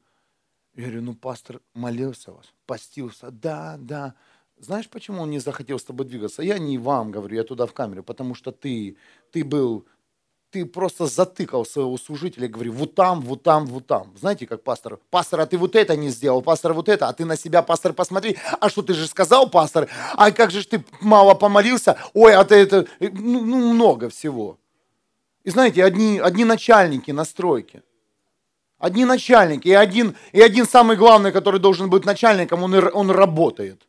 [0.76, 3.30] я говорю, ну пастор молился вас, постился.
[3.30, 4.14] Да, да.
[4.56, 6.42] Знаешь, почему он не захотел с тобой двигаться?
[6.42, 8.96] Я не вам говорю, я туда в камеру, потому что ты,
[9.32, 9.84] ты был
[10.52, 14.12] ты просто затыкал своего служителя и говорил, вот там, вот там, вот там.
[14.18, 17.24] Знаете, как пастор, пастор, а ты вот это не сделал, пастор, вот это, а ты
[17.24, 21.32] на себя, пастор, посмотри, а что ты же сказал, пастор, а как же ты мало
[21.34, 24.58] помолился, ой, а ты это, ну, ну много всего.
[25.42, 27.82] И знаете, одни, одни начальники на стройке,
[28.78, 33.80] одни начальники, и один, и один самый главный, который должен быть начальником, он, он работает.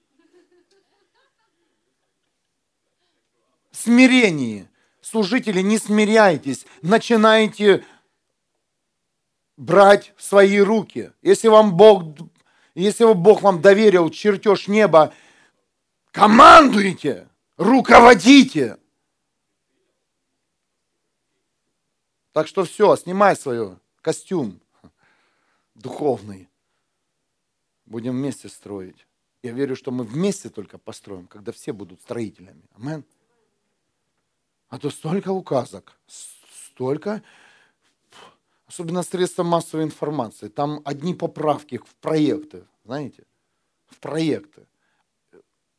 [3.73, 4.69] Смирение
[5.03, 7.85] служители, не смиряйтесь, начинайте
[9.57, 11.11] брать в свои руки.
[11.21, 12.17] Если вам Бог,
[12.73, 15.13] если Бог вам доверил чертеж неба,
[16.11, 17.27] командуйте,
[17.57, 18.77] руководите.
[22.31, 24.59] Так что все, снимай свой костюм
[25.75, 26.49] духовный.
[27.85, 29.05] Будем вместе строить.
[29.43, 32.63] Я верю, что мы вместе только построим, когда все будут строителями.
[32.75, 33.03] Аминь.
[34.73, 37.21] А то столько указок, столько,
[38.65, 43.23] особенно средства массовой информации, там одни поправки в проекты, знаете,
[43.85, 44.65] в проекты.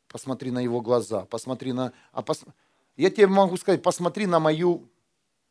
[0.07, 1.91] Посмотри на его глаза, посмотри на...
[2.13, 2.45] А пос...
[2.95, 4.87] Я тебе могу сказать, посмотри на мою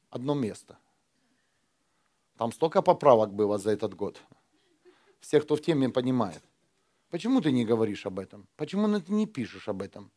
[0.08, 0.78] одно место.
[2.38, 4.22] Там столько поправок было за этот год.
[5.20, 6.42] Все, кто в теме, понимает.
[7.10, 8.48] Почему ты не говоришь об этом?
[8.56, 10.10] Почему ты не пишешь об этом?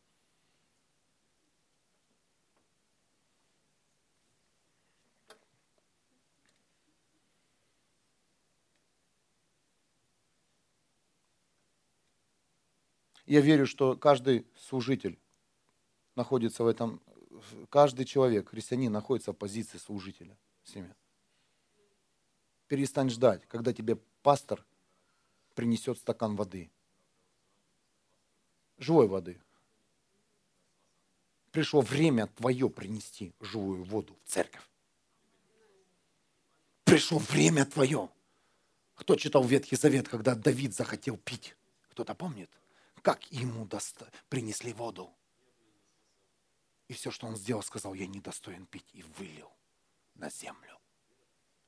[13.28, 15.18] Я верю, что каждый служитель
[16.16, 17.02] находится в этом,
[17.68, 20.94] каждый человек, христианин, находится в позиции служителя семьи.
[22.68, 24.64] Перестань ждать, когда тебе пастор
[25.54, 26.70] принесет стакан воды.
[28.78, 29.38] Живой воды.
[31.50, 34.66] Пришло время твое принести живую воду в церковь.
[36.84, 38.08] Пришло время твое.
[38.94, 41.54] Кто читал Ветхий Завет, когда Давид захотел пить?
[41.90, 42.48] Кто-то помнит?
[43.08, 44.12] Как ему доста...
[44.28, 45.10] принесли воду.
[46.88, 49.50] И все, что он сделал, сказал, я не достоин пить, и вылил
[50.14, 50.78] на землю.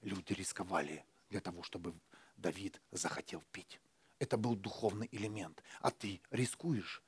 [0.02, 1.98] Люди рисковали для того, чтобы
[2.36, 3.80] Давид захотел пить.
[4.18, 5.62] Это был духовный элемент.
[5.80, 7.02] А ты рискуешь.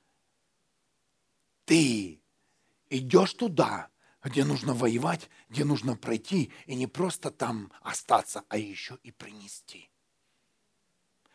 [1.67, 2.23] Ты
[2.89, 3.91] идешь туда,
[4.25, 9.92] где нужно воевать, где нужно пройти, и не просто там остаться, а еще и принести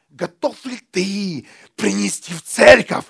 [0.10, 3.06] готов ли ты принести в церковь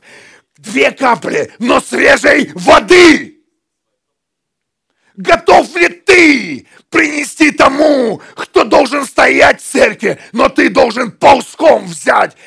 [0.58, 3.38] две капли, но свежей воды?
[5.16, 12.38] Готов ли ты принести тому, кто должен стоять в церкви, но ты должен ползком взять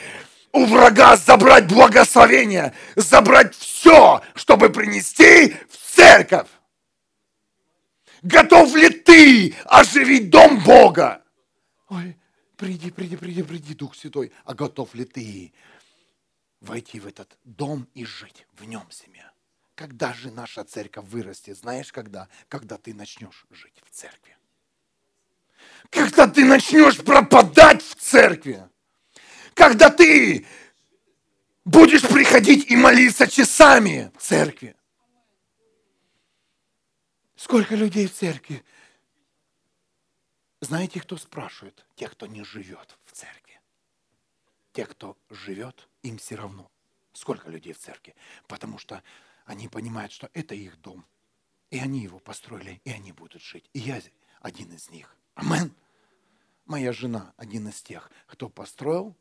[0.52, 6.46] у врага, забрать благословение, забрать все, чтобы принести в церковь?
[8.22, 11.22] Готов ли ты оживить дом Бога?
[11.88, 12.16] Ой,
[12.60, 14.32] приди, приди, приди, приди, Дух Святой.
[14.44, 15.52] А готов ли ты
[16.60, 19.32] войти в этот дом и жить в нем, семья?
[19.74, 21.56] Когда же наша церковь вырастет?
[21.56, 22.28] Знаешь, когда?
[22.48, 24.36] Когда ты начнешь жить в церкви.
[25.88, 28.68] Когда ты начнешь пропадать в церкви.
[29.54, 30.46] Когда ты
[31.64, 34.76] будешь приходить и молиться часами в церкви.
[37.36, 38.62] Сколько людей в церкви
[40.60, 41.86] знаете, кто спрашивает?
[41.96, 43.60] Те, кто не живет в церкви.
[44.72, 46.70] Те, кто живет, им все равно.
[47.12, 48.14] Сколько людей в церкви?
[48.46, 49.02] Потому что
[49.44, 51.04] они понимают, что это их дом.
[51.70, 53.68] И они его построили, и они будут жить.
[53.72, 54.00] И я
[54.40, 55.16] один из них.
[55.34, 55.74] Амен.
[56.66, 59.16] Моя жена один из тех, кто построил,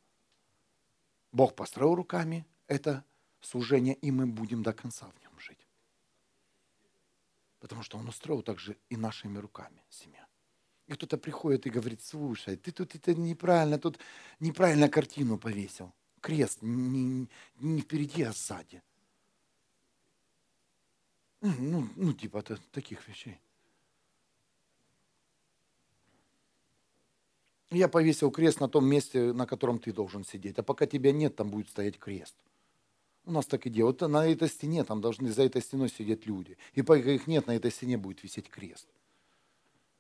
[1.32, 3.04] Бог построил руками это
[3.42, 5.68] служение, и мы будем до конца в нем жить.
[7.60, 10.29] Потому что Он устроил также и нашими руками семья.
[10.90, 14.00] И кто-то приходит и говорит, слушай, ты тут это неправильно, тут
[14.40, 15.94] неправильно картину повесил.
[16.20, 17.28] Крест не,
[17.60, 18.82] не впереди, а сзади.
[21.42, 23.40] Ну, ну типа таких вещей.
[27.70, 30.58] Я повесил крест на том месте, на котором ты должен сидеть.
[30.58, 32.36] А пока тебя нет, там будет стоять крест.
[33.26, 34.02] У нас так и делают.
[34.02, 36.58] Вот на этой стене, там должны за этой стеной сидеть люди.
[36.74, 38.88] И пока их нет, на этой стене будет висеть крест.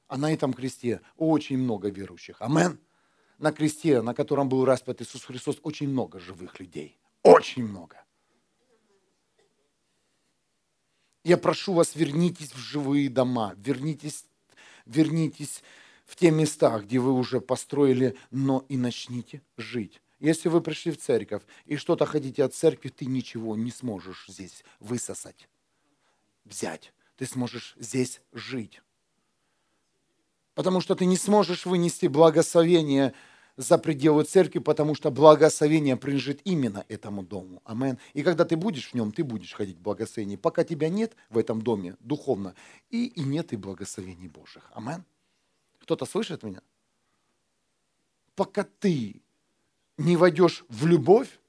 [0.09, 2.41] А на этом кресте очень много верующих.
[2.41, 2.79] Амен.
[3.37, 6.97] На кресте, на котором был распят Иисус Христос, очень много живых людей.
[7.21, 8.03] Очень много.
[11.23, 14.25] Я прошу вас, вернитесь в живые дома, вернитесь,
[14.85, 15.61] вернитесь
[16.05, 20.01] в те места, где вы уже построили, но и начните жить.
[20.19, 24.63] Если вы пришли в церковь и что-то хотите от церкви, ты ничего не сможешь здесь
[24.79, 25.47] высосать,
[26.45, 26.93] взять.
[27.15, 28.81] Ты сможешь здесь жить.
[30.59, 33.13] Потому что ты не сможешь вынести благословение
[33.55, 37.61] за пределы церкви, потому что благословение принадлежит именно этому дому.
[37.63, 37.97] Амен.
[38.13, 40.35] И когда ты будешь в нем, ты будешь ходить в благословении.
[40.35, 42.55] Пока тебя нет в этом доме духовно,
[42.89, 44.69] и, и нет и благословений Божьих.
[44.73, 45.05] Амен.
[45.79, 46.61] Кто-то слышит меня?
[48.35, 49.21] Пока ты
[49.97, 51.39] не войдешь в любовь,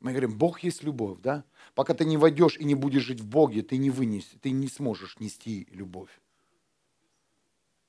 [0.00, 1.44] мы говорим, Бог есть любовь, да?
[1.74, 4.68] Пока ты не войдешь и не будешь жить в Боге, ты не вынесешь, ты не
[4.68, 6.10] сможешь нести любовь.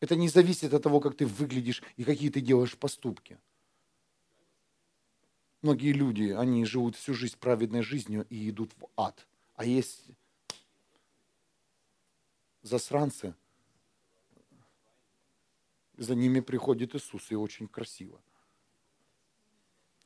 [0.02, 3.38] Это не зависит от того, как ты выглядишь и какие ты делаешь поступки.
[5.62, 9.28] Многие люди, они живут всю жизнь праведной жизнью и идут в ад.
[9.56, 10.02] А есть
[12.64, 13.36] засранцы,
[15.97, 18.20] за ними приходит Иисус, и очень красиво.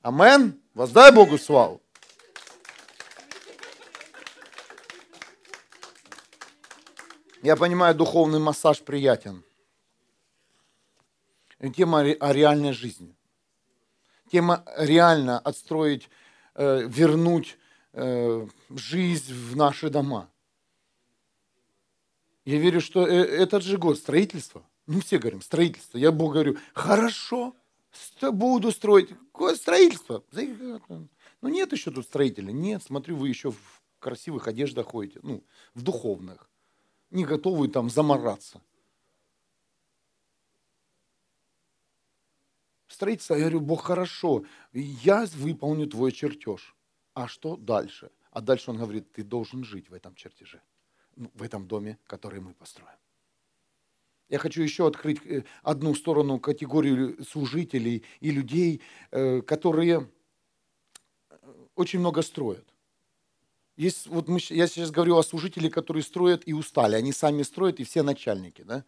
[0.01, 0.61] Амен.
[0.73, 1.81] Воздай Богу славу.
[7.41, 9.41] Я понимаю, духовный массаж приятен.
[11.75, 13.15] Тема о реальной жизни.
[14.31, 16.09] Тема реально отстроить,
[16.55, 17.57] э, вернуть
[17.93, 20.29] э, жизнь в наши дома.
[22.43, 25.97] Я верю, что э, этот же год строительства– мы все говорим, строительство.
[25.97, 27.55] Я Богу говорю, хорошо,
[28.21, 29.09] буду строить.
[29.31, 30.23] Какое строительство?
[30.33, 32.51] Ну нет еще тут строителя.
[32.51, 35.19] Нет, смотрю, вы еще в красивых одеждах ходите.
[35.23, 35.43] Ну,
[35.73, 36.49] в духовных.
[37.09, 38.61] Не готовы там замораться.
[42.95, 46.73] Строительство, я говорю, Бог, хорошо, я выполню твой чертеж.
[47.13, 48.09] А что дальше?
[48.31, 50.61] А дальше он говорит, ты должен жить в этом чертеже,
[51.17, 52.97] ну, в этом доме, который мы построим.
[54.29, 58.81] Я хочу еще открыть э, одну сторону, категорию служителей и людей,
[59.11, 60.09] э, которые
[61.29, 61.35] э,
[61.75, 62.65] очень много строят.
[63.75, 66.95] Есть, вот мы, я сейчас говорю о служителях, которые строят и устали.
[66.95, 68.61] Они сами строят, и все начальники.
[68.61, 68.85] Да?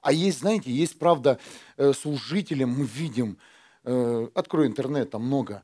[0.00, 1.38] А есть, знаете, есть, правда,
[1.94, 3.38] служители, мы видим,
[3.82, 5.62] открой интернет, там много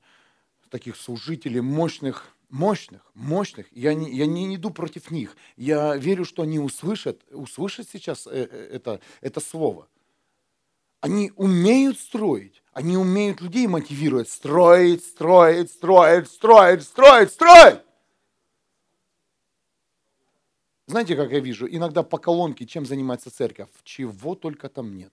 [0.71, 3.67] таких служителей, мощных, мощных, мощных.
[3.73, 5.37] Я не, я не иду против них.
[5.57, 9.89] Я верю, что они услышат, услышат сейчас э, э, это, это слово.
[11.01, 14.29] Они умеют строить, они умеют людей мотивировать.
[14.29, 17.81] Строить, строить, строить, строить, строить, строить.
[20.87, 21.67] Знаете, как я вижу?
[21.69, 23.69] Иногда по колонке, чем занимается церковь?
[23.83, 25.13] Чего только там нет.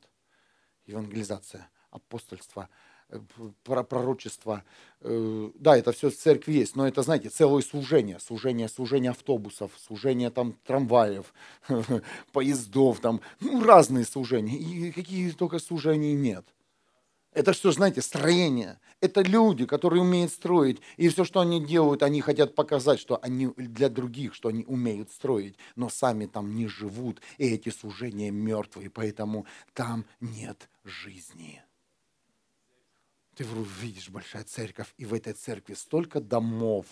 [0.86, 2.70] Евангелизация, апостольство,
[3.64, 4.64] пророчество.
[5.02, 8.20] Э, да, это все в церкви есть, но это, знаете, целое служение.
[8.20, 11.34] Служение, служение автобусов, служение там трамваев,
[12.32, 14.58] поездов, там, ну, разные служения.
[14.58, 16.46] И какие только служений нет.
[17.34, 18.80] Это что, знаете, строение.
[19.02, 20.82] Это люди, которые умеют строить.
[20.98, 25.12] И все, что они делают, они хотят показать, что они для других, что они умеют
[25.12, 25.56] строить.
[25.76, 27.22] Но сами там не живут.
[27.40, 31.64] И эти служения мертвые, поэтому там нет жизни.
[33.36, 33.46] Ты
[33.82, 36.86] видишь большая церковь, и в этой церкви столько домов,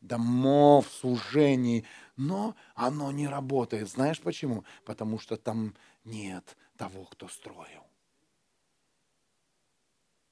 [0.00, 1.84] домов, служений,
[2.16, 3.90] но оно не работает.
[3.90, 4.64] Знаешь почему?
[4.86, 7.87] Потому что там нет того, кто строил.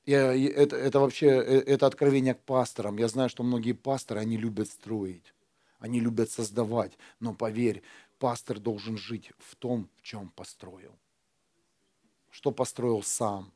[0.07, 2.96] Я, это, это вообще, э, это откровение к пасторам.
[2.96, 5.34] Я знаю, что многие пасторы, они любят строить,
[5.80, 6.96] они любят создавать.
[7.18, 7.82] Но поверь,
[8.20, 10.96] пастор должен жить в том, в чем построил.
[12.30, 13.52] Что построил сам.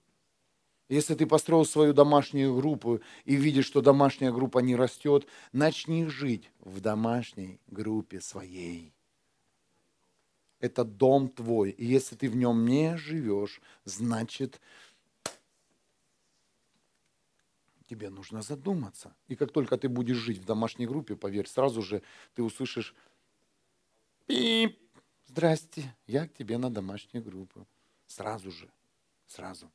[0.88, 6.50] Если ты построил свою домашнюю группу и видишь, что домашняя группа не растет, начни жить
[6.58, 8.92] в домашней группе своей.
[10.58, 11.70] Это дом твой.
[11.70, 14.60] И если ты в нем не живешь, значит,
[17.90, 19.12] тебе нужно задуматься.
[19.26, 22.02] И как только ты будешь жить в домашней группе, поверь, сразу же
[22.34, 22.94] ты услышишь
[24.26, 24.78] «Пип,
[25.26, 27.66] здрасте, я к тебе на домашнюю группу».
[28.06, 28.70] Сразу же,
[29.26, 29.70] сразу.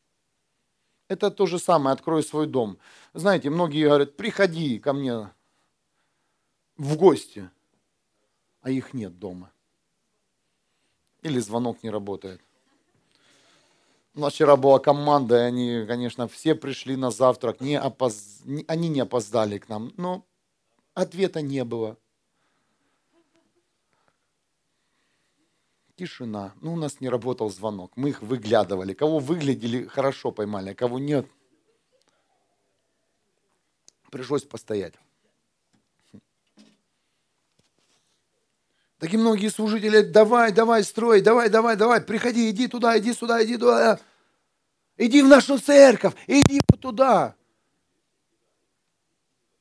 [1.09, 2.77] Это то же самое, открой свой дом.
[3.13, 5.29] Знаете, многие говорят, приходи ко мне
[6.77, 7.49] в гости,
[8.61, 9.51] а их нет дома.
[11.21, 12.41] Или звонок не работает.
[14.15, 18.43] У нас вчера была команда, и они, конечно, все пришли на завтрак, не опоз...
[18.67, 20.25] они не опоздали к нам, но
[20.93, 21.97] ответа не было.
[25.97, 26.53] Тишина.
[26.61, 27.91] Ну, у нас не работал звонок.
[27.95, 28.93] Мы их выглядывали.
[28.93, 31.25] Кого выглядели, хорошо поймали, а кого нет.
[34.11, 34.93] Пришлось постоять.
[39.05, 43.55] Такие многие служители, давай, давай, строй, давай, давай, давай, приходи, иди туда, иди сюда, иди
[43.55, 43.99] туда.
[44.97, 47.35] Иди в нашу церковь, иди вот туда.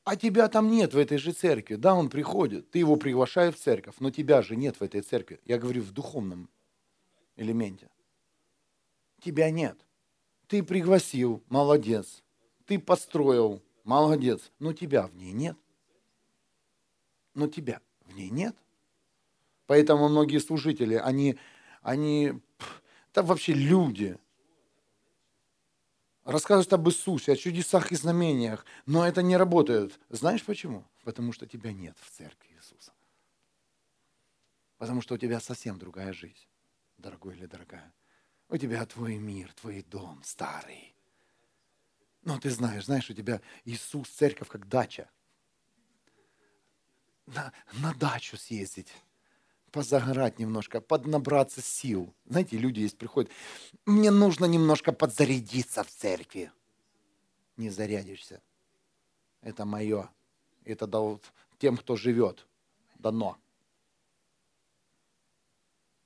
[0.03, 1.75] А тебя там нет в этой же церкви.
[1.75, 5.39] Да, он приходит, ты его приглашаешь в церковь, но тебя же нет в этой церкви.
[5.45, 6.49] Я говорю в духовном
[7.35, 7.87] элементе.
[9.23, 9.77] Тебя нет.
[10.47, 12.23] Ты пригласил, молодец.
[12.65, 14.51] Ты построил, молодец.
[14.57, 15.55] Но тебя в ней нет.
[17.35, 18.55] Но тебя в ней нет.
[19.67, 21.37] Поэтому многие служители, они,
[21.81, 22.33] они,
[23.11, 24.17] это вообще люди,
[26.23, 29.99] рассказывают об Иисусе, о чудесах и знамениях, но это не работает.
[30.09, 30.85] Знаешь почему?
[31.03, 32.93] Потому что тебя нет в церкви Иисуса.
[34.77, 36.47] Потому что у тебя совсем другая жизнь,
[36.97, 37.93] дорогой или дорогая.
[38.49, 40.95] У тебя твой мир, твой дом старый.
[42.21, 45.09] Но ты знаешь, знаешь, у тебя Иисус, церковь, как дача.
[47.27, 48.91] На, на дачу съездить
[49.75, 52.13] позагорать немножко, поднабраться сил.
[52.25, 53.29] Знаете, люди есть приходят,
[53.85, 56.49] мне нужно немножко подзарядиться в церкви.
[57.57, 58.41] Не зарядишься.
[59.41, 60.09] Это мое.
[60.63, 61.19] Это дал
[61.57, 62.47] тем, кто живет.
[62.99, 63.37] Дано.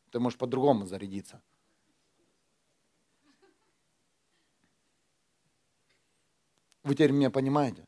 [0.10, 1.40] Ты можешь по-другому зарядиться.
[6.82, 7.86] Вы теперь меня понимаете?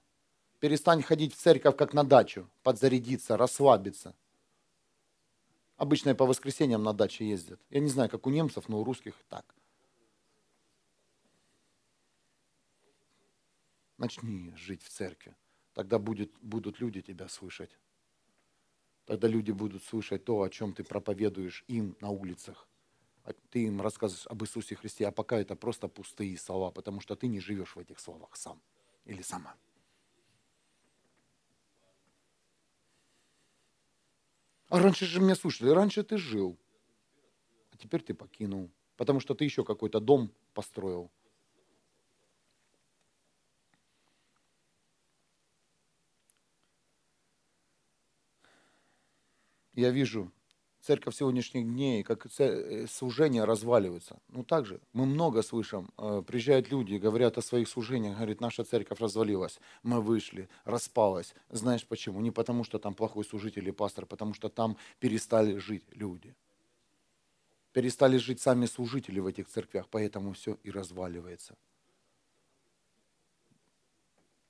[0.60, 4.14] Перестань ходить в церковь, как на дачу, подзарядиться, расслабиться.
[5.82, 7.60] Обычно по воскресеньям на даче ездят.
[7.72, 9.56] Я не знаю, как у немцев, но у русских так.
[13.98, 15.36] Начни жить в церкви.
[15.74, 17.72] Тогда будет, будут люди тебя слышать.
[19.08, 22.68] Тогда люди будут слышать то, о чем ты проповедуешь им на улицах.
[23.24, 27.16] А ты им рассказываешь об Иисусе Христе, а пока это просто пустые слова, потому что
[27.16, 28.62] ты не живешь в этих словах сам
[29.06, 29.56] или сама.
[34.72, 36.58] А раньше же меня слушали, раньше ты жил,
[37.72, 41.12] а теперь ты покинул, потому что ты еще какой-то дом построил.
[49.74, 50.32] Я вижу
[50.82, 54.20] церковь сегодняшних дней, как э, служения разваливаются.
[54.30, 58.64] Ну так же, мы много слышим, э, приезжают люди, говорят о своих служениях, говорят, наша
[58.64, 61.34] церковь развалилась, мы вышли, распалась.
[61.50, 62.22] Знаешь почему?
[62.22, 66.36] Не потому, что там плохой служитель или пастор, потому что там перестали жить люди.
[67.74, 71.56] Перестали жить сами служители в этих церквях, поэтому все и разваливается.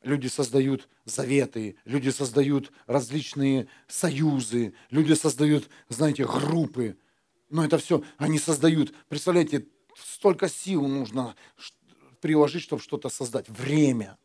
[0.04, 6.98] Люди создают заветы, люди создают различные союзы, люди создают, знаете, группы.
[7.50, 8.94] Но это все они создают.
[9.10, 11.36] Представляете, столько сил нужно
[12.20, 13.48] приложить, чтобы что-то создать.
[13.50, 14.18] Время.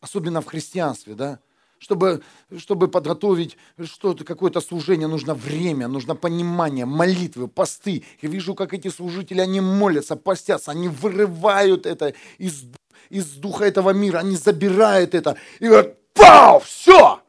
[0.00, 1.40] Особенно в христианстве, да?
[1.80, 2.22] Чтобы,
[2.58, 8.04] чтобы подготовить что-то, какое-то служение, нужно время, нужно понимание, молитвы, посты.
[8.20, 12.66] Я вижу, как эти служители, они молятся, постятся, они вырывают это из
[13.08, 17.20] из духа этого мира, они забирают это и говорят, пау, все!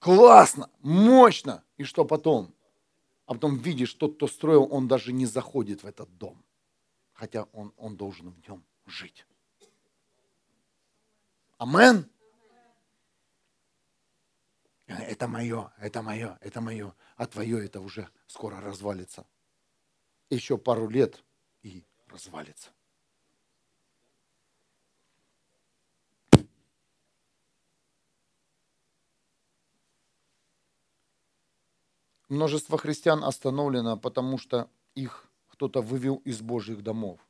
[0.00, 1.62] Классно, мощно.
[1.78, 2.52] И что потом?
[3.26, 6.44] А потом видишь, тот, кто строил, он даже не заходит в этот дом.
[7.12, 9.26] Хотя он, он должен в нем жить.
[11.58, 12.10] Амен.
[14.86, 16.94] Это мое, это мое, это мое.
[17.16, 19.26] А твое это уже скоро развалится.
[20.28, 21.24] Еще пару лет
[21.62, 22.70] и развалится.
[32.28, 37.20] Множество христиан остановлено, потому что их кто-то вывел из Божьих домов.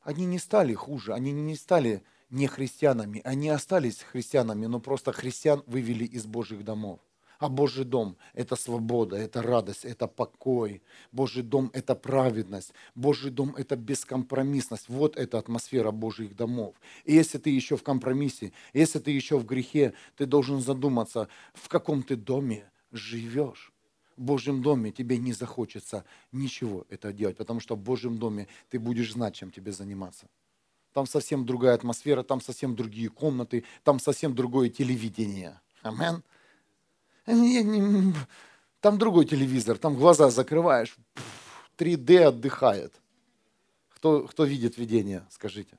[0.00, 5.62] Они не стали хуже, они не стали не христианами, они остались христианами, но просто христиан
[5.66, 7.00] вывели из Божьих домов.
[7.38, 10.82] А Божий дом– это свобода, это радость, это покой.
[11.12, 12.72] Божий дом– это праведность.
[12.94, 14.88] Божий дом– это бескомпромиссность.
[14.88, 16.74] Вот эта атмосфера Божьих домов.
[17.04, 21.68] И если ты еще в компромиссе, если ты еще в грехе, ты должен задуматься, в
[21.68, 23.72] каком ты доме живешь.
[24.16, 28.78] В Божьем доме тебе не захочется ничего это делать, потому что в Божьем доме ты
[28.78, 30.26] будешь знать, чем тебе заниматься.
[30.96, 35.60] Там совсем другая атмосфера, там совсем другие комнаты, там совсем другое телевидение.
[35.82, 36.22] Амен.
[38.80, 40.96] Там другой телевизор, там глаза закрываешь,
[41.76, 42.94] 3D отдыхает.
[43.90, 45.78] Кто, кто видит видение, скажите?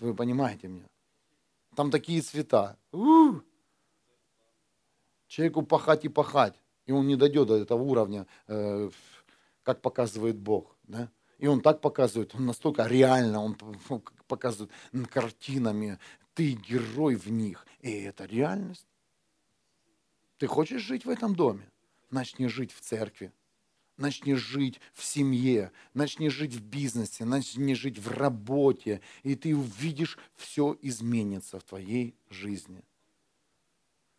[0.00, 0.88] Вы понимаете меня?
[1.76, 2.76] Там такие цвета.
[2.90, 3.40] У-у-у.
[5.28, 8.90] Человеку пахать и пахать, и он не дойдет до этого уровня, э,
[9.62, 10.74] как показывает Бог.
[10.82, 11.08] Да?
[11.38, 13.56] И он так показывает, он настолько реально, он
[14.26, 14.72] показывает
[15.10, 15.98] картинами,
[16.34, 17.66] ты герой в них.
[17.80, 18.86] И это реальность.
[20.38, 21.70] Ты хочешь жить в этом доме?
[22.10, 23.32] Начни жить в церкви.
[23.96, 30.18] Начни жить в семье, начни жить в бизнесе, начни жить в работе, и ты увидишь,
[30.34, 32.82] все изменится в твоей жизни.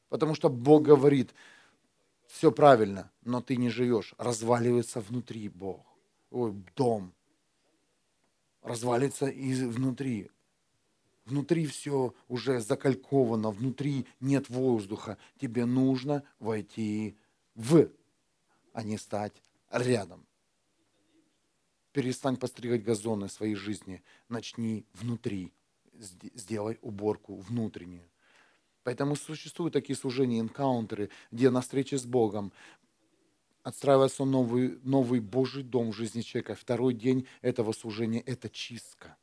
[0.08, 1.34] Потому что Бог говорит,
[2.28, 5.86] все правильно, но ты не живешь, разваливается внутри Бог,
[6.32, 7.14] ой, дом,
[8.66, 10.30] развалится и внутри.
[11.70, 15.18] Все уже закальковано, внутри нет воздуха.
[15.40, 17.18] Тебе нужно войти
[17.56, 17.90] в,
[18.74, 19.42] а не стать
[19.72, 20.26] рядом.
[21.94, 24.04] Перестань постригать газоны своей жизни.
[24.30, 25.54] Начни внутри.
[25.94, 28.10] Сделай уборку внутреннюю.
[28.84, 32.52] Поэтому существуют такие служения, энкаунтеры, где на встрече с Богом
[33.66, 36.54] отстраивается новый, новый Божий дом в жизни человека.
[36.54, 39.18] Второй день этого служения– это чистка.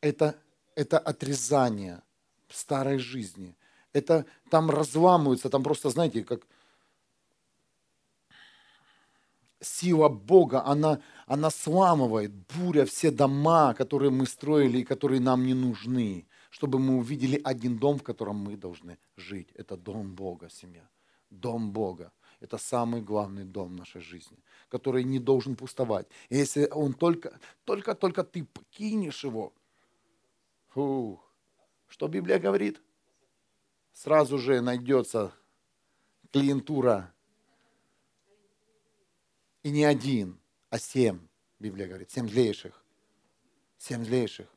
[0.00, 0.38] Это,
[0.76, 2.02] это отрезание
[2.48, 3.56] старой жизни.
[3.92, 6.46] Это там разламывается, там просто, знаете, как
[9.60, 15.54] сила Бога, она, она сламывает, буря все дома, которые мы строили и которые нам не
[15.54, 19.48] нужны, чтобы мы увидели один дом, в котором мы должны жить.
[19.56, 20.88] Это дом Бога, семья.
[21.40, 22.12] Дом Бога.
[22.40, 24.36] Это самый главный дом нашей жизни,
[24.68, 26.06] который не должен пустовать.
[26.28, 29.52] И если он только, только, только ты покинешь его,
[30.68, 31.24] фух,
[31.88, 32.82] что Библия говорит?
[33.92, 35.32] Сразу же найдется
[36.32, 37.14] клиентура
[39.62, 41.20] и не один, а семь,
[41.58, 42.84] Библия говорит, семь злейших.
[43.78, 44.48] Семь злейших.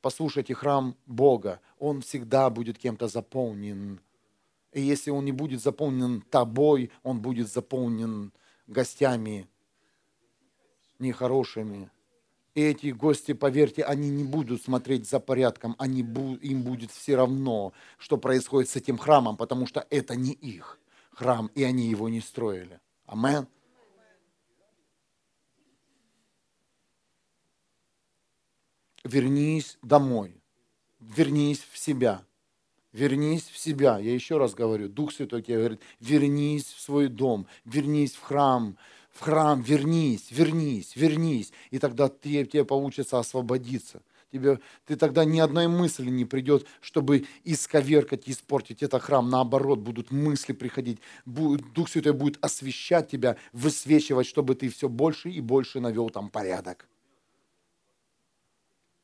[0.00, 4.00] Послушайте, храм Бога, он всегда будет кем-то заполнен.
[4.72, 8.32] И если он не будет заполнен тобой, он будет заполнен
[8.66, 9.48] гостями
[10.98, 11.90] нехорошими.
[12.54, 17.72] И эти гости, поверьте, они не будут смотреть за порядком, они, им будет все равно,
[17.98, 20.78] что происходит с этим храмом, потому что это не их
[21.12, 22.80] храм, и они его не строили.
[23.06, 23.46] Амен.
[29.08, 30.40] вернись домой,
[31.00, 32.24] вернись в себя,
[32.98, 33.98] вернись в себя.
[33.98, 38.76] Я еще раз говорю, Дух Святой тебе говорит, вернись в свой дом, вернись в храм,
[39.10, 41.52] в храм, вернись, вернись, вернись.
[41.70, 44.02] И тогда тебе, тебе получится освободиться.
[44.30, 49.30] Тебе, ты тогда ни одной мысли не придет, чтобы исковеркать испортить этот храм.
[49.30, 50.98] Наоборот, будут мысли приходить.
[51.24, 56.88] Дух Святой будет освещать тебя, высвечивать, чтобы ты все больше и больше навел там порядок.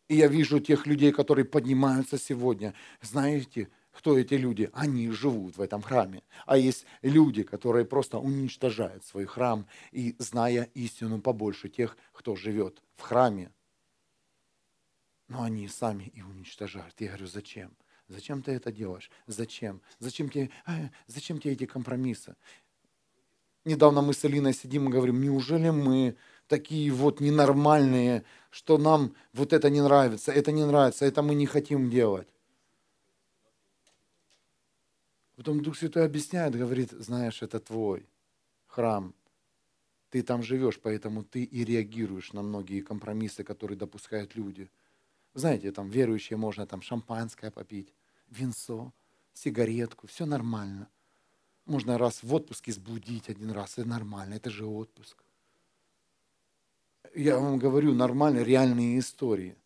[0.08, 2.74] И я вижу тех людей, которые поднимаются сегодня.
[3.00, 4.70] Знаете, кто эти люди?
[4.72, 6.22] Они живут в этом храме.
[6.46, 12.82] А есть люди, которые просто уничтожают свой храм и зная истину побольше тех, кто живет
[12.96, 13.52] в храме.
[15.28, 16.94] Но они сами и уничтожают.
[16.98, 17.70] Я говорю, зачем?
[18.08, 19.10] Зачем ты это делаешь?
[19.26, 19.80] Зачем?
[19.98, 22.36] Зачем тебе, а, зачем тебе эти компромиссы?
[23.64, 26.16] Недавно мы с Алиной сидим и говорим, неужели мы
[26.48, 31.46] такие вот ненормальные, что нам вот это не нравится, это не нравится, это мы не
[31.46, 32.28] хотим делать.
[35.36, 38.06] Потом Дух Святой объясняет, говорит, знаешь, это твой
[38.66, 39.14] храм,
[40.10, 44.70] ты там живешь, поэтому ты и реагируешь на многие компромиссы, которые допускают люди.
[45.34, 47.92] Знаете, там верующие можно там шампанское попить,
[48.30, 48.92] винцо,
[49.32, 50.88] сигаретку, все нормально.
[51.66, 55.24] Можно раз в отпуске сбудить один раз, это нормально, это же отпуск
[57.14, 59.56] я вам говорю, нормальные, реальные истории.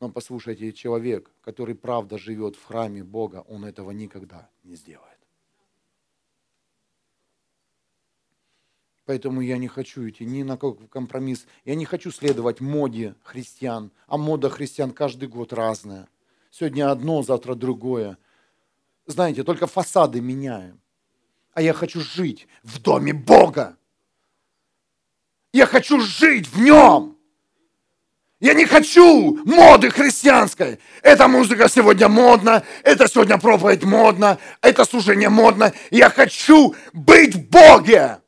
[0.00, 5.18] Но послушайте, человек, который правда живет в храме Бога, он этого никогда не сделает.
[9.08, 11.46] Поэтому я не хочу идти ни на какой компромисс.
[11.64, 13.90] Я не хочу следовать моде христиан.
[14.06, 16.08] А мода христиан каждый год разная.
[16.50, 18.18] Сегодня одно, завтра другое.
[19.06, 20.78] Знаете, только фасады меняем.
[21.54, 23.78] А я хочу жить в доме Бога.
[25.52, 27.17] Я хочу жить в нем.
[28.40, 30.78] Я не хочу моды христианской.
[31.02, 35.72] Эта музыка сегодня модна, это сегодня проповедь модна, это служение модно.
[35.90, 38.18] Я хочу быть в Боге.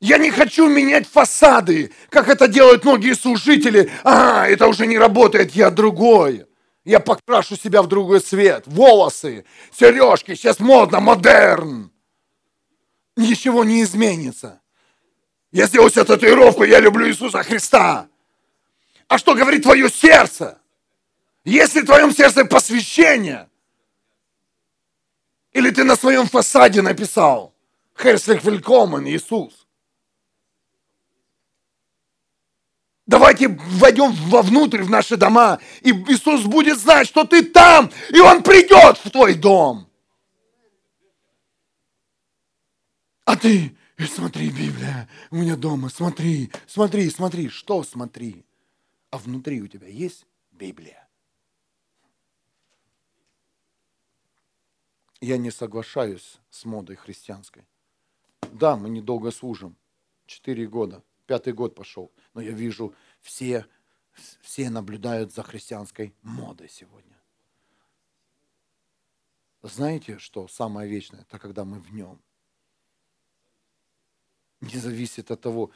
[0.00, 3.90] Я не хочу менять фасады, как это делают многие служители.
[4.04, 6.44] А, это уже не работает, я другой.
[6.84, 8.64] Я покрашу себя в другой цвет.
[8.66, 11.90] Волосы, сережки, сейчас модно, модерн.
[13.16, 14.60] Ничего не изменится.
[15.52, 18.09] Я сделал себе татуировку, я люблю Иисуса Христа.
[19.10, 20.60] А что говорит твое сердце?
[21.42, 23.50] Если в твоем сердце посвящение,
[25.50, 27.52] или ты на своем фасаде написал
[27.96, 29.66] «Herzlich willkommen, Иисус».
[33.04, 38.44] Давайте войдем вовнутрь, в наши дома, и Иисус будет знать, что ты там, и Он
[38.44, 39.90] придет в твой дом.
[43.24, 48.44] А ты, и смотри, Библия, у меня дома, смотри, смотри, смотри, что смотри?
[49.10, 51.08] А внутри у тебя есть Библия?
[55.20, 57.66] Я не соглашаюсь с модой христианской.
[58.52, 59.76] Да, мы недолго служим,
[60.26, 63.66] четыре года, пятый год пошел, но я вижу, все,
[64.40, 67.20] все наблюдают за христианской модой сегодня.
[69.62, 71.20] Знаете, что самое вечное?
[71.20, 72.20] Это когда мы в нем.
[74.60, 75.70] Не зависит от того,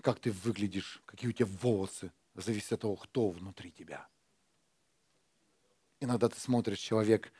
[0.00, 2.12] как ты выглядишь, какие у тебя волосы.
[2.34, 4.08] Зависит от того, кто внутри тебя.
[6.00, 7.32] Иногда ты смотришь, человек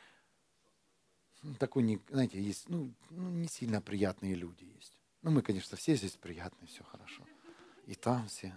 [1.59, 4.97] такой, не, знаете, есть, ну, ну, не сильно приятные люди есть.
[5.21, 7.25] Ну, мы, конечно, все здесь приятные, все хорошо.
[7.85, 8.53] И там все,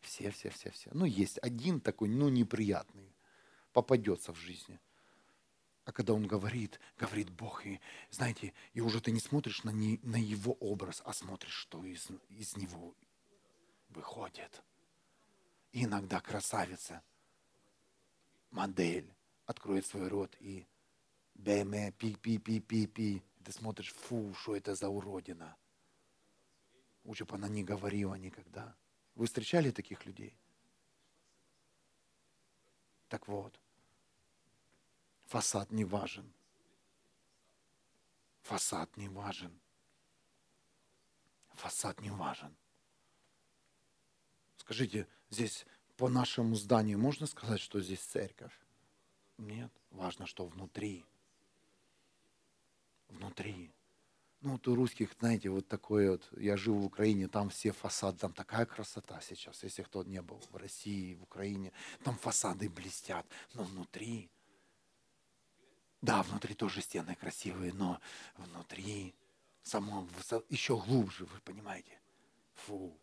[0.00, 0.90] все, все, все, все.
[0.94, 3.14] Ну, есть один такой, ну, неприятный,
[3.72, 4.80] попадется в жизни.
[5.84, 7.80] А когда он говорит, говорит Бог, и
[8.10, 12.08] знаете, и уже ты не смотришь на, не, на его образ, а смотришь, что из,
[12.28, 12.94] из него
[13.88, 14.62] выходит.
[15.72, 17.02] И иногда красавица,
[18.50, 19.10] модель,
[19.46, 20.66] откроет свой рот и
[21.34, 23.22] бэме, пи-пи-пи-пи-пи.
[23.44, 25.56] Ты смотришь, фу, что это за уродина.
[27.04, 28.76] Лучше бы она не говорила никогда.
[29.14, 30.36] Вы встречали таких людей?
[33.08, 33.58] Так вот,
[35.26, 36.32] фасад не важен.
[38.42, 39.58] Фасад не важен.
[41.54, 42.56] Фасад не важен.
[44.56, 45.66] Скажите, здесь
[45.96, 48.52] по нашему зданию можно сказать, что здесь церковь?
[49.38, 49.72] Нет.
[49.90, 51.04] Важно, что внутри
[53.12, 53.72] внутри.
[54.40, 58.18] Ну, вот у русских, знаете, вот такое вот, я живу в Украине, там все фасады,
[58.18, 61.72] там такая красота сейчас, если кто не был в России, в Украине,
[62.02, 63.24] там фасады блестят,
[63.54, 64.30] но внутри,
[66.00, 68.00] да, внутри тоже стены красивые, но
[68.36, 69.14] внутри
[69.62, 70.08] само
[70.48, 72.00] еще глубже, вы понимаете,
[72.54, 72.98] фу.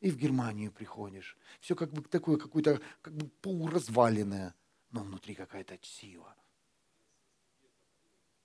[0.00, 4.54] И в Германию приходишь, все как бы такое, какое-то как бы полуразваленное,
[4.90, 6.34] но внутри какая-то сила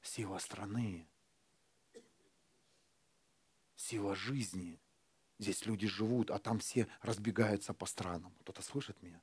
[0.07, 1.07] сила страны,
[3.75, 4.79] сила жизни.
[5.37, 8.33] Здесь люди живут, а там все разбегаются по странам.
[8.41, 9.21] Кто-то слышит меня?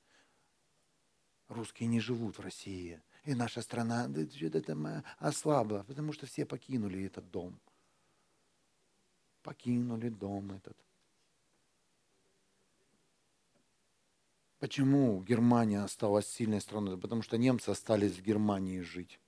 [1.48, 3.00] Русские не живут в России.
[3.24, 7.58] И наша страна что-то там ослабла, потому что все покинули этот дом.
[9.42, 10.76] Покинули дом этот.
[14.62, 16.96] Почему Германия осталась сильной страной?
[16.96, 19.18] Потому что немцы остались в Германии жить.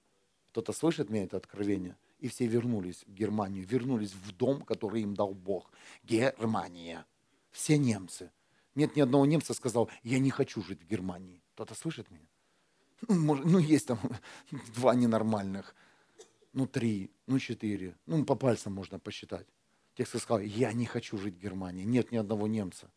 [0.51, 1.97] Кто-то слышит меня это откровение?
[2.21, 5.73] И все вернулись в Германию, вернулись в дом, который им дал Бог.
[6.05, 7.05] Германия.
[7.51, 8.31] Все немцы.
[8.77, 11.43] Нет ни одного немца сказал, я не хочу жить в Германии.
[11.55, 12.29] Кто-то слышит меня?
[13.09, 13.99] Ну, может, ну, есть там
[14.77, 15.75] два ненормальных,
[16.53, 17.97] ну, три, ну, четыре.
[18.07, 19.49] Ну, по пальцам можно посчитать.
[19.97, 21.83] Те, кто сказал, я не хочу жить в Германии.
[21.83, 22.89] Нет ни одного немца.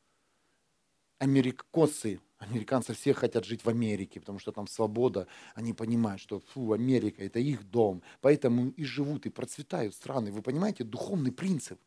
[1.18, 5.28] Америкосы Американцы все хотят жить в Америке, потому что там свобода.
[5.56, 8.04] Они понимают, что фу, Америка это их дом.
[8.22, 10.32] Поэтому и живут, и процветают страны.
[10.32, 11.80] Вы понимаете, духовный принцип.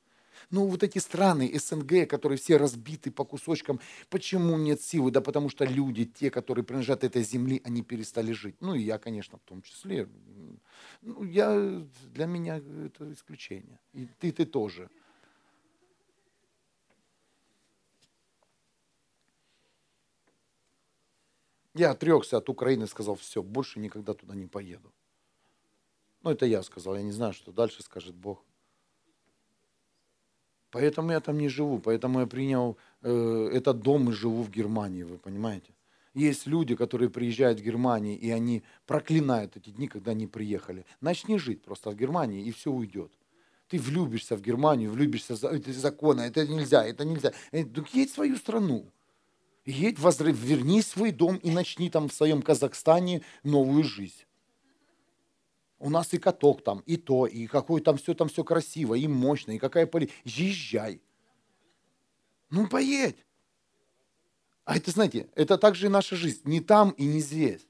[0.50, 3.78] Ну, вот эти страны СНГ, которые все разбиты по кусочкам,
[4.08, 5.10] почему нет силы?
[5.10, 8.56] Да потому что люди, те, которые принадлежат этой земле, они перестали жить.
[8.60, 10.08] Ну, и я, конечно, в том числе.
[11.02, 11.84] Ну, я,
[12.14, 13.78] для меня это исключение.
[13.92, 14.88] И ты, ты тоже.
[21.74, 24.92] Я отрекся от Украины, сказал, все, больше никогда туда не поеду.
[26.22, 28.44] Ну, это я сказал, я не знаю, что дальше скажет Бог.
[30.70, 35.02] Поэтому я там не живу, поэтому я принял э, этот дом и живу в Германии,
[35.02, 35.72] вы понимаете?
[36.14, 40.84] Есть люди, которые приезжают в Германию, и они проклинают эти дни, когда они приехали.
[41.00, 43.12] Начни жить просто в Германии, и все уйдет.
[43.68, 47.32] Ты влюбишься в Германию, влюбишься в законы, это нельзя, это нельзя.
[47.52, 48.92] Э, в свою страну
[49.64, 54.24] едь, возрыв, верни свой дом и начни там в своем Казахстане новую жизнь.
[55.78, 59.06] У нас и каток там, и то, и какое там все там все красиво, и
[59.06, 60.10] мощно, и какая поли.
[60.24, 61.00] Езжай.
[62.50, 63.24] Ну, поедь.
[64.64, 66.42] А это, знаете, это также и наша жизнь.
[66.44, 67.66] Не там и не здесь.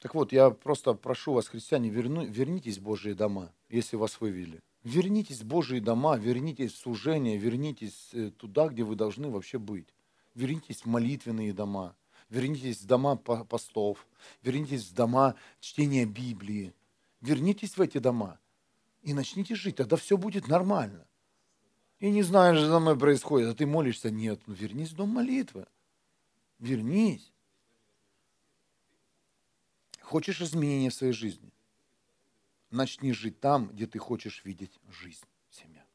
[0.00, 4.62] Так вот, я просто прошу вас, христиане, верну, вернитесь в Божьи дома, если вас вывели.
[4.82, 9.94] Вернитесь в Божьи дома, вернитесь в служение, вернитесь э, туда, где вы должны вообще быть.
[10.34, 11.94] Вернитесь в молитвенные дома,
[12.30, 14.06] вернитесь в дома постов,
[14.42, 16.72] вернитесь в дома чтения Библии.
[17.20, 18.40] Вернитесь в эти дома
[19.02, 21.06] и начните жить, тогда все будет нормально.
[21.98, 25.10] И не знаешь, что со мной происходит, а ты молишься, нет, ну вернись в дом
[25.10, 25.66] молитвы.
[26.58, 27.29] Вернись.
[30.10, 31.52] Хочешь изменения в своей жизни?
[32.72, 35.86] Начни жить там, где ты хочешь видеть жизнь, семья.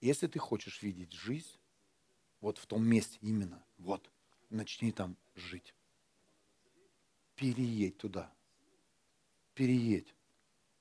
[0.00, 1.60] Если ты хочешь видеть жизнь,
[2.40, 4.10] вот в том месте именно, вот,
[4.50, 5.74] начни там жить.
[7.36, 8.32] Переедь туда.
[9.54, 10.12] Переедь.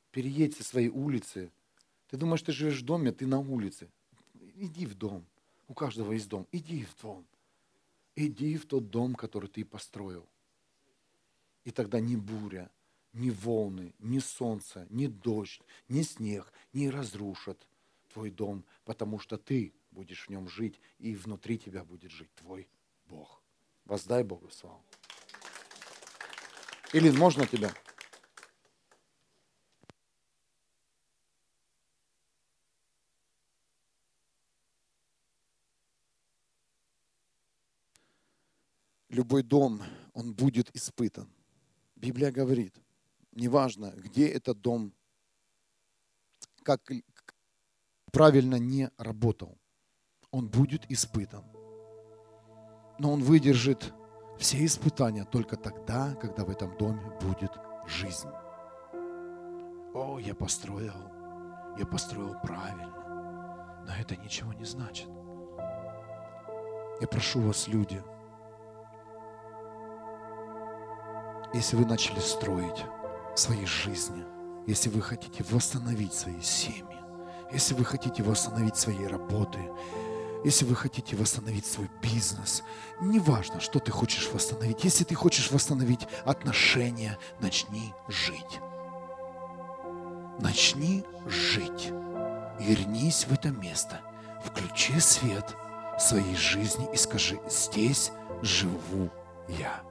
[0.09, 1.51] Переедь со своей улицы.
[2.09, 3.91] Ты думаешь, ты живешь в доме, ты на улице.
[4.55, 5.24] Иди в дом.
[5.68, 6.47] У каждого есть дом.
[6.51, 7.28] Иди в дом.
[8.15, 10.28] Иди в тот дом, который ты построил.
[11.68, 12.72] И тогда ни буря,
[13.11, 17.68] ни волны, ни солнце, ни дождь, ни снег не разрушат
[18.13, 22.70] твой дом, потому что ты будешь в нем жить, и внутри тебя будет жить твой
[23.09, 23.43] Бог.
[23.84, 24.82] Воздай Богу славу.
[26.93, 27.74] Или можно тебя?
[39.09, 41.30] Любой дом, он будет испытан.
[41.97, 42.75] Библия говорит,
[43.31, 44.93] неважно, где этот дом,
[46.63, 46.91] как
[48.11, 49.57] правильно не работал,
[50.31, 51.43] он будет испытан.
[52.99, 53.93] Но он выдержит
[54.37, 57.51] все испытания только тогда, когда в этом доме будет
[57.87, 58.29] жизнь.
[59.93, 61.11] О, я построил,
[61.79, 65.07] я построил правильно, но это ничего не значит.
[67.01, 68.03] Я прошу вас, люди,
[71.53, 72.85] если вы начали строить
[73.35, 74.23] свои жизни,
[74.65, 76.97] если вы хотите восстановить свои семьи,
[77.51, 79.59] если вы хотите восстановить свои работы,
[80.43, 82.63] если вы хотите восстановить свой бизнес,
[82.99, 88.59] неважно, что ты хочешь восстановить, если ты хочешь восстановить отношения, начни жить.
[90.39, 91.91] Начни жить.
[92.59, 94.01] Вернись в это место.
[94.45, 95.55] Включи свет
[95.99, 99.09] своей жизни и скажи, здесь живу
[99.47, 99.81] я.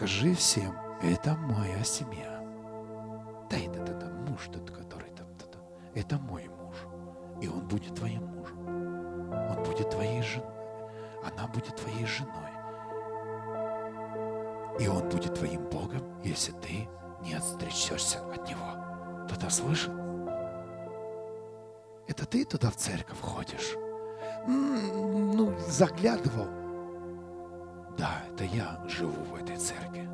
[0.00, 2.42] Скажи всем, это моя семья.
[3.50, 5.58] Да это, это, это муж тот, который там, это,
[5.94, 6.74] это мой муж.
[7.42, 8.66] И он будет твоим мужем.
[9.30, 10.48] Он будет твоей женой.
[11.22, 12.50] Она будет твоей женой.
[14.80, 16.88] И он будет твоим Богом, если ты
[17.22, 19.26] не отстречешься от него.
[19.26, 19.92] Кто-то слышит?
[22.08, 23.76] Это ты туда в церковь ходишь?
[24.46, 26.59] Ну, заглядывал
[27.96, 30.08] да, это я живу в этой церкви.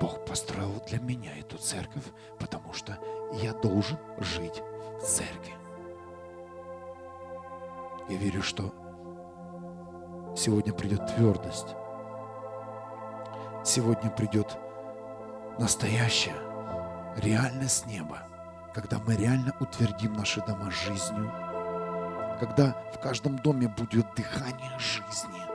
[0.00, 2.04] Бог построил для меня эту церковь,
[2.38, 2.98] потому что
[3.34, 4.62] я должен жить
[5.00, 5.54] в церкви.
[8.08, 8.74] Я верю, что
[10.36, 11.76] сегодня придет твердость.
[13.64, 14.56] Сегодня придет
[15.58, 16.34] настоящая
[17.16, 18.22] реальность неба,
[18.74, 21.30] когда мы реально утвердим наши дома жизнью,
[22.40, 25.49] когда в каждом доме будет дыхание жизни,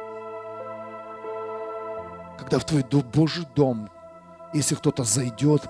[2.37, 3.89] когда в твой Божий дом,
[4.53, 5.67] если кто-то зайдет,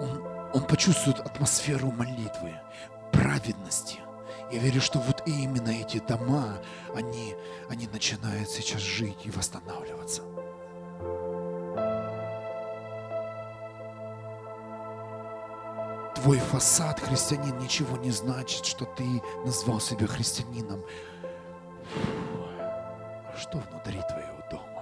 [0.00, 2.60] он, он почувствует атмосферу молитвы,
[3.12, 4.00] праведности.
[4.52, 6.58] Я верю, что вот именно эти дома,
[6.94, 7.34] они,
[7.68, 10.22] они начинают сейчас жить и восстанавливаться.
[16.14, 20.82] Твой фасад, христианин, ничего не значит, что ты назвал себя христианином.
[23.36, 24.73] Что внутри твоего дома?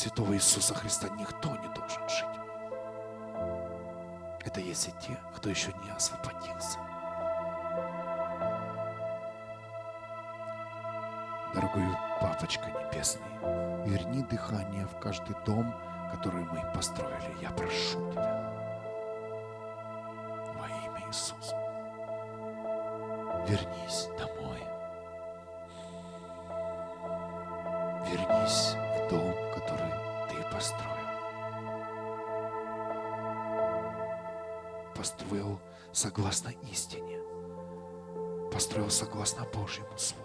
[0.00, 2.24] Святого Иисуса Христа никто не должен жить.
[4.42, 6.78] Это есть и те, кто еще не освободился.
[11.54, 11.84] Дорогой
[12.18, 15.74] Папочка Небесный, верни дыхание в каждый дом,
[16.12, 17.36] который мы построили.
[17.42, 18.39] Я прошу Тебя.
[39.60, 40.24] Божьему Слову,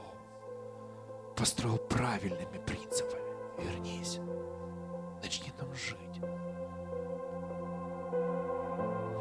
[1.36, 3.22] построил правильными принципами.
[3.58, 4.20] Вернись,
[5.22, 6.22] начни там жить.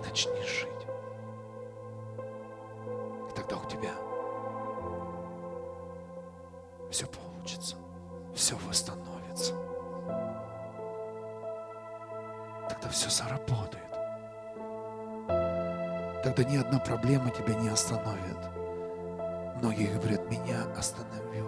[0.06, 0.86] Начни жить.
[3.28, 3.92] И тогда у тебя
[6.92, 7.74] все получится,
[8.36, 9.54] все восстановится.
[12.68, 13.82] Тогда все заработает.
[16.22, 18.63] Тогда ни одна проблема тебя не остановит.
[19.64, 21.43] Многие говорят, меня остановила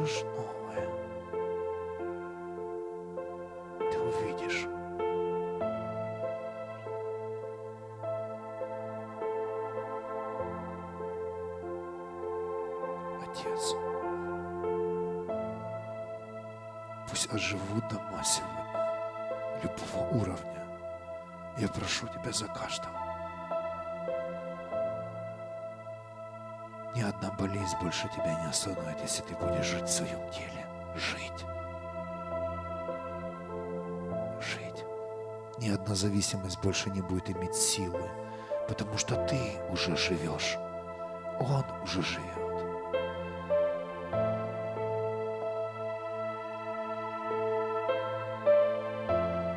[0.00, 0.59] услышишь
[35.60, 38.08] Ни одна зависимость больше не будет иметь силы,
[38.66, 39.38] потому что ты
[39.70, 40.56] уже живешь.
[41.38, 42.24] Он уже живет.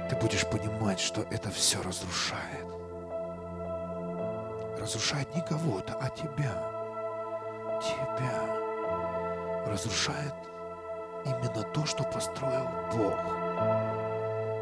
[0.09, 2.67] Ты будешь понимать, что это все разрушает.
[4.77, 6.51] Разрушает не кого-то, а тебя.
[7.81, 9.71] Тебя.
[9.71, 10.33] Разрушает
[11.23, 13.92] именно то, что построил Бог.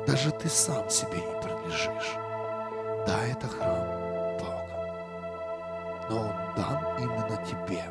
[0.07, 2.15] Даже ты сам себе не принадлежишь.
[3.05, 3.87] Да, это храм
[4.39, 4.67] Бога.
[6.09, 7.83] Но Он дан именно тебе.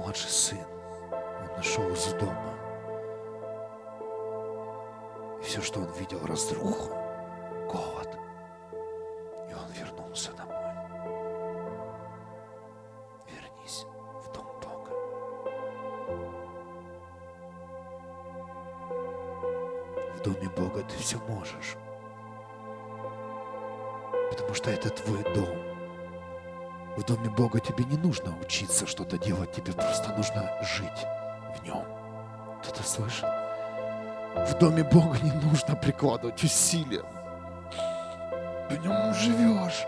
[0.00, 0.58] Младший сын.
[1.12, 2.54] Он нашел из дома.
[5.40, 6.90] И все, что он видел, разруху,
[7.70, 8.18] голод.
[9.48, 10.54] И он вернулся домой.
[13.28, 13.86] Вернись
[14.24, 14.90] в дом Бога.
[20.16, 21.76] В доме Бога ты все можешь.
[24.30, 25.69] Потому что это твой дом.
[27.00, 31.06] В доме Бога тебе не нужно учиться что-то делать, тебе просто нужно жить
[31.56, 31.82] в нем.
[32.60, 33.24] Кто-то слышит?
[34.34, 37.02] В доме Бога не нужно прикладывать усилия.
[38.68, 39.86] В нем живешь.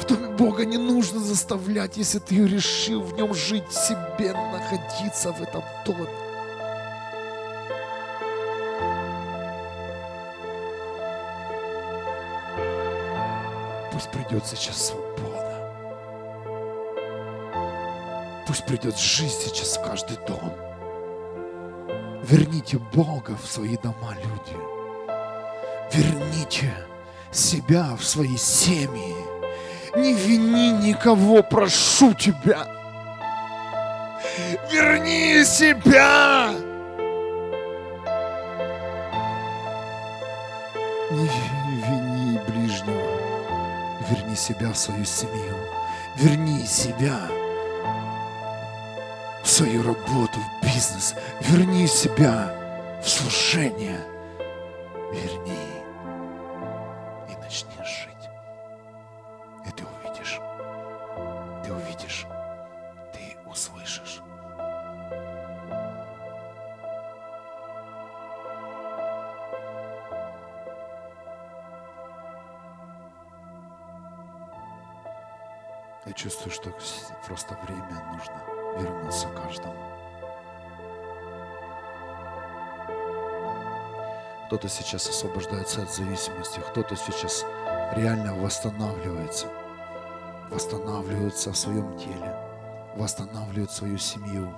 [0.00, 5.42] В доме Бога не нужно заставлять, если ты решил в нем жить себе, находиться в
[5.42, 6.06] этом доме.
[14.32, 15.74] Придет сейчас свобода.
[18.46, 20.54] Пусть придет жизнь сейчас в каждый дом.
[22.22, 24.56] Верните Бога в свои дома, люди.
[25.92, 26.72] Верните,
[27.30, 29.14] себя в свои семьи.
[29.96, 32.66] Не вини никого, прошу тебя.
[34.70, 36.41] Верни себя.
[44.42, 45.56] Себя в свою семью.
[46.16, 47.16] Верни себя
[49.44, 51.14] в свою работу, в бизнес.
[51.40, 52.54] Верни себя
[53.04, 54.00] в служение.
[85.92, 87.44] Зависимости, кто-то сейчас
[87.94, 89.46] реально восстанавливается,
[90.50, 92.36] восстанавливается в своем теле,
[92.96, 94.52] восстанавливает свою семью.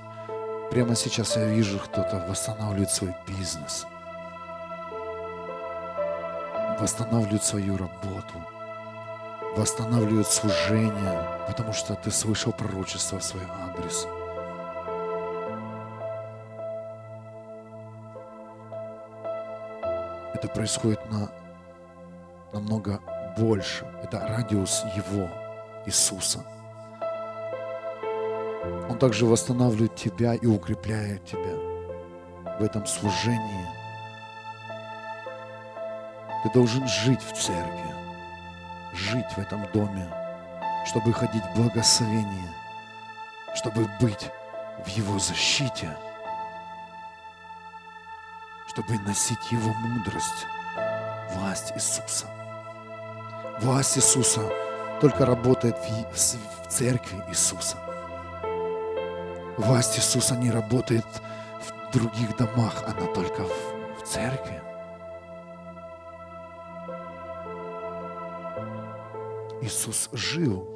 [0.71, 3.87] Прямо сейчас я вижу, кто-то восстанавливает свой бизнес,
[6.81, 8.35] восстанавливает свою работу,
[9.57, 14.07] восстанавливает служение, потому что ты слышал пророчество в свой адрес.
[20.55, 21.31] Происходит на
[22.53, 23.01] намного
[23.37, 23.85] больше.
[24.03, 25.29] Это радиус Его,
[25.85, 26.45] Иисуса.
[28.89, 33.67] Он также восстанавливает тебя и укрепляет тебя в этом служении.
[36.43, 37.95] Ты должен жить в церкви,
[38.95, 40.09] жить в этом доме,
[40.87, 42.55] чтобы ходить в благословение,
[43.55, 44.31] чтобы быть
[44.85, 45.97] в Его защите,
[48.75, 50.47] чтобы носить Его мудрость,
[51.35, 52.27] власть Иисуса.
[53.61, 54.41] Власть Иисуса
[55.01, 55.77] только работает
[56.13, 57.77] в, церкви Иисуса.
[59.59, 61.07] Власть Иисуса не работает
[61.63, 64.61] в других домах, она только в церкви.
[69.63, 70.69] Иисус жил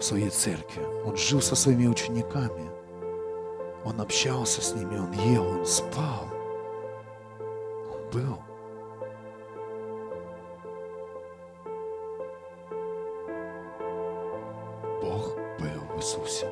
[0.00, 0.82] в своей церкви.
[1.04, 2.68] Он жил со своими учениками.
[3.84, 6.35] Он общался с ними, он ел, он спал.
[8.12, 8.38] Был.
[15.02, 16.46] Бог был в Иисусе.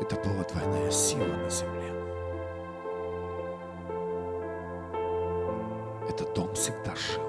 [0.00, 1.92] Это была двойная сила на земле.
[6.08, 7.21] Этот дом всегда жил.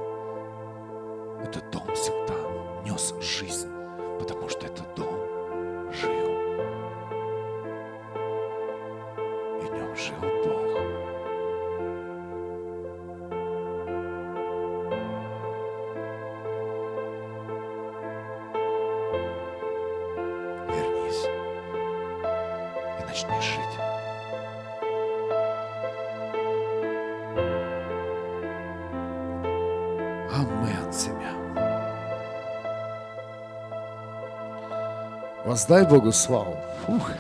[35.64, 36.58] Воздай Богу славу.
[36.86, 37.12] Фух.